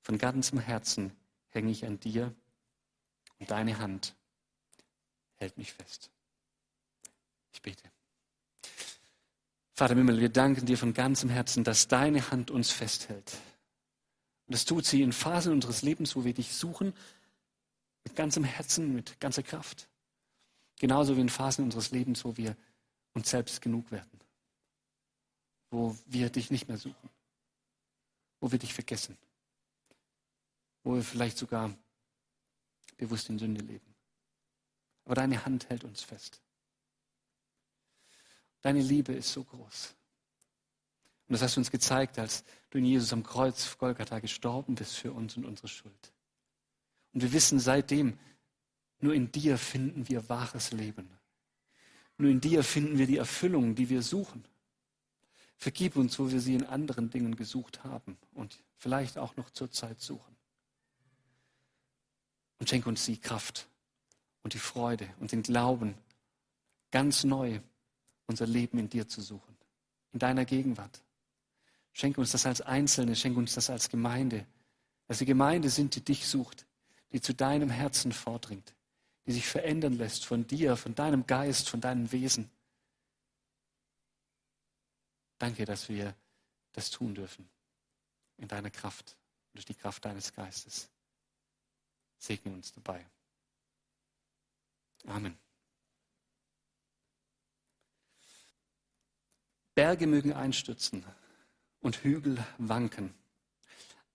Von 0.00 0.16
ganzem 0.16 0.58
Herzen 0.58 1.12
hänge 1.48 1.70
ich 1.70 1.84
an 1.84 2.00
dir 2.00 2.34
und 3.38 3.50
deine 3.50 3.78
Hand 3.78 4.14
hält 5.36 5.58
mich 5.58 5.72
fest. 5.72 6.10
Ich 7.52 7.62
bete. 7.62 7.84
Vater 9.74 9.94
Mimmel, 9.94 10.20
wir 10.20 10.28
danken 10.28 10.66
dir 10.66 10.76
von 10.76 10.92
ganzem 10.92 11.30
Herzen, 11.30 11.62
dass 11.62 11.86
deine 11.86 12.30
Hand 12.30 12.50
uns 12.50 12.70
festhält. 12.70 13.36
Und 14.46 14.54
das 14.54 14.64
tut 14.64 14.84
sie 14.84 15.02
in 15.02 15.12
Phasen 15.12 15.52
unseres 15.52 15.82
Lebens, 15.82 16.16
wo 16.16 16.24
wir 16.24 16.34
dich 16.34 16.54
suchen, 16.54 16.92
mit 18.02 18.16
ganzem 18.16 18.42
Herzen, 18.42 18.94
mit 18.94 19.20
ganzer 19.20 19.42
Kraft. 19.42 19.88
Genauso 20.80 21.16
wie 21.16 21.20
in 21.20 21.28
Phasen 21.28 21.64
unseres 21.64 21.90
Lebens, 21.90 22.24
wo 22.24 22.36
wir 22.36 22.56
uns 23.14 23.30
selbst 23.30 23.60
genug 23.60 23.90
werden, 23.90 24.20
wo 25.70 25.96
wir 26.06 26.30
dich 26.30 26.50
nicht 26.50 26.68
mehr 26.68 26.78
suchen, 26.78 27.10
wo 28.40 28.50
wir 28.50 28.58
dich 28.58 28.74
vergessen, 28.74 29.16
wo 30.82 30.94
wir 30.94 31.02
vielleicht 31.02 31.38
sogar 31.38 31.74
bewusst 32.96 33.28
in 33.28 33.38
Sünde 33.38 33.62
leben. 33.62 33.94
Aber 35.04 35.14
deine 35.14 35.44
Hand 35.44 35.68
hält 35.70 35.84
uns 35.84 36.02
fest. 36.02 36.42
Deine 38.60 38.82
Liebe 38.82 39.12
ist 39.12 39.32
so 39.32 39.44
groß. 39.44 39.94
Und 41.28 41.32
das 41.32 41.42
hast 41.42 41.56
du 41.56 41.60
uns 41.60 41.70
gezeigt, 41.70 42.18
als 42.18 42.44
du 42.70 42.78
in 42.78 42.84
Jesus 42.84 43.12
am 43.12 43.22
Kreuz 43.22 43.76
Golgatha 43.78 44.18
gestorben 44.18 44.74
bist 44.74 44.96
für 44.96 45.12
uns 45.12 45.36
und 45.36 45.44
unsere 45.44 45.68
Schuld. 45.68 46.12
Und 47.12 47.22
wir 47.22 47.32
wissen 47.32 47.60
seitdem, 47.60 48.18
nur 49.00 49.14
in 49.14 49.30
dir 49.30 49.58
finden 49.58 50.08
wir 50.08 50.28
wahres 50.28 50.72
Leben. 50.72 51.17
Nur 52.18 52.30
in 52.30 52.40
dir 52.40 52.64
finden 52.64 52.98
wir 52.98 53.06
die 53.06 53.16
Erfüllung, 53.16 53.74
die 53.74 53.88
wir 53.88 54.02
suchen. 54.02 54.44
Vergib 55.56 55.96
uns, 55.96 56.18
wo 56.18 56.30
wir 56.30 56.40
sie 56.40 56.54
in 56.54 56.66
anderen 56.66 57.10
Dingen 57.10 57.36
gesucht 57.36 57.84
haben 57.84 58.18
und 58.34 58.62
vielleicht 58.76 59.18
auch 59.18 59.36
noch 59.36 59.50
zur 59.50 59.70
Zeit 59.70 60.00
suchen. 60.00 60.36
Und 62.58 62.68
schenke 62.68 62.88
uns 62.88 63.06
die 63.06 63.18
Kraft 63.18 63.68
und 64.42 64.54
die 64.54 64.58
Freude 64.58 65.08
und 65.20 65.32
den 65.32 65.42
Glauben, 65.42 65.94
ganz 66.90 67.24
neu 67.24 67.60
unser 68.26 68.46
Leben 68.46 68.78
in 68.78 68.88
dir 68.88 69.08
zu 69.08 69.20
suchen, 69.20 69.56
in 70.12 70.18
deiner 70.18 70.44
Gegenwart. 70.44 71.02
Schenke 71.92 72.20
uns 72.20 72.32
das 72.32 72.46
als 72.46 72.60
Einzelne, 72.60 73.16
schenke 73.16 73.38
uns 73.38 73.54
das 73.54 73.70
als 73.70 73.88
Gemeinde, 73.88 74.46
dass 75.06 75.20
wir 75.20 75.26
Gemeinde 75.26 75.70
sind, 75.70 75.94
die 75.94 76.04
dich 76.04 76.26
sucht, 76.26 76.66
die 77.12 77.20
zu 77.20 77.34
deinem 77.34 77.70
Herzen 77.70 78.12
vordringt, 78.12 78.74
die 79.28 79.34
sich 79.34 79.46
verändern 79.46 79.98
lässt 79.98 80.24
von 80.24 80.46
dir, 80.46 80.74
von 80.74 80.94
deinem 80.94 81.26
Geist, 81.26 81.68
von 81.68 81.82
deinem 81.82 82.10
Wesen. 82.12 82.50
Danke, 85.36 85.66
dass 85.66 85.90
wir 85.90 86.16
das 86.72 86.90
tun 86.90 87.14
dürfen 87.14 87.46
in 88.38 88.48
deiner 88.48 88.70
Kraft, 88.70 89.18
durch 89.52 89.66
die 89.66 89.74
Kraft 89.74 90.06
deines 90.06 90.32
Geistes. 90.32 90.88
Segne 92.16 92.54
uns 92.54 92.72
dabei. 92.72 93.04
Amen. 95.04 95.36
Berge 99.74 100.06
mögen 100.06 100.32
einstürzen 100.32 101.04
und 101.80 102.02
Hügel 102.02 102.42
wanken, 102.56 103.12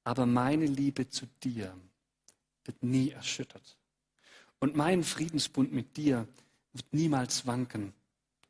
aber 0.04 0.26
meine 0.26 0.66
Liebe 0.66 1.08
zu 1.08 1.28
dir 1.44 1.80
wird 2.64 2.82
nie 2.82 3.12
erschüttert. 3.12 3.78
Und 4.64 4.78
mein 4.78 5.04
Friedensbund 5.04 5.74
mit 5.74 5.98
dir 5.98 6.26
wird 6.72 6.94
niemals 6.94 7.46
wanken. 7.46 7.92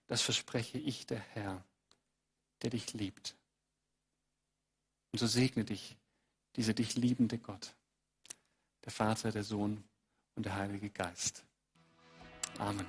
Das 0.06 0.22
verspreche 0.22 0.78
ich, 0.78 1.08
der 1.08 1.18
Herr, 1.18 1.66
der 2.62 2.70
dich 2.70 2.94
liebt. 2.94 3.36
Und 5.12 5.18
so 5.18 5.26
segne 5.26 5.64
dich 5.66 5.98
dieser 6.56 6.76
dich 6.76 6.96
liebende 6.96 7.40
Gott, 7.40 7.74
der 8.86 8.92
Vater, 8.92 9.32
der 9.32 9.44
Sohn 9.44 9.84
und 10.36 10.46
der 10.46 10.54
Heilige 10.54 10.92
Geist. 10.92 11.44
Amen. 12.60 12.86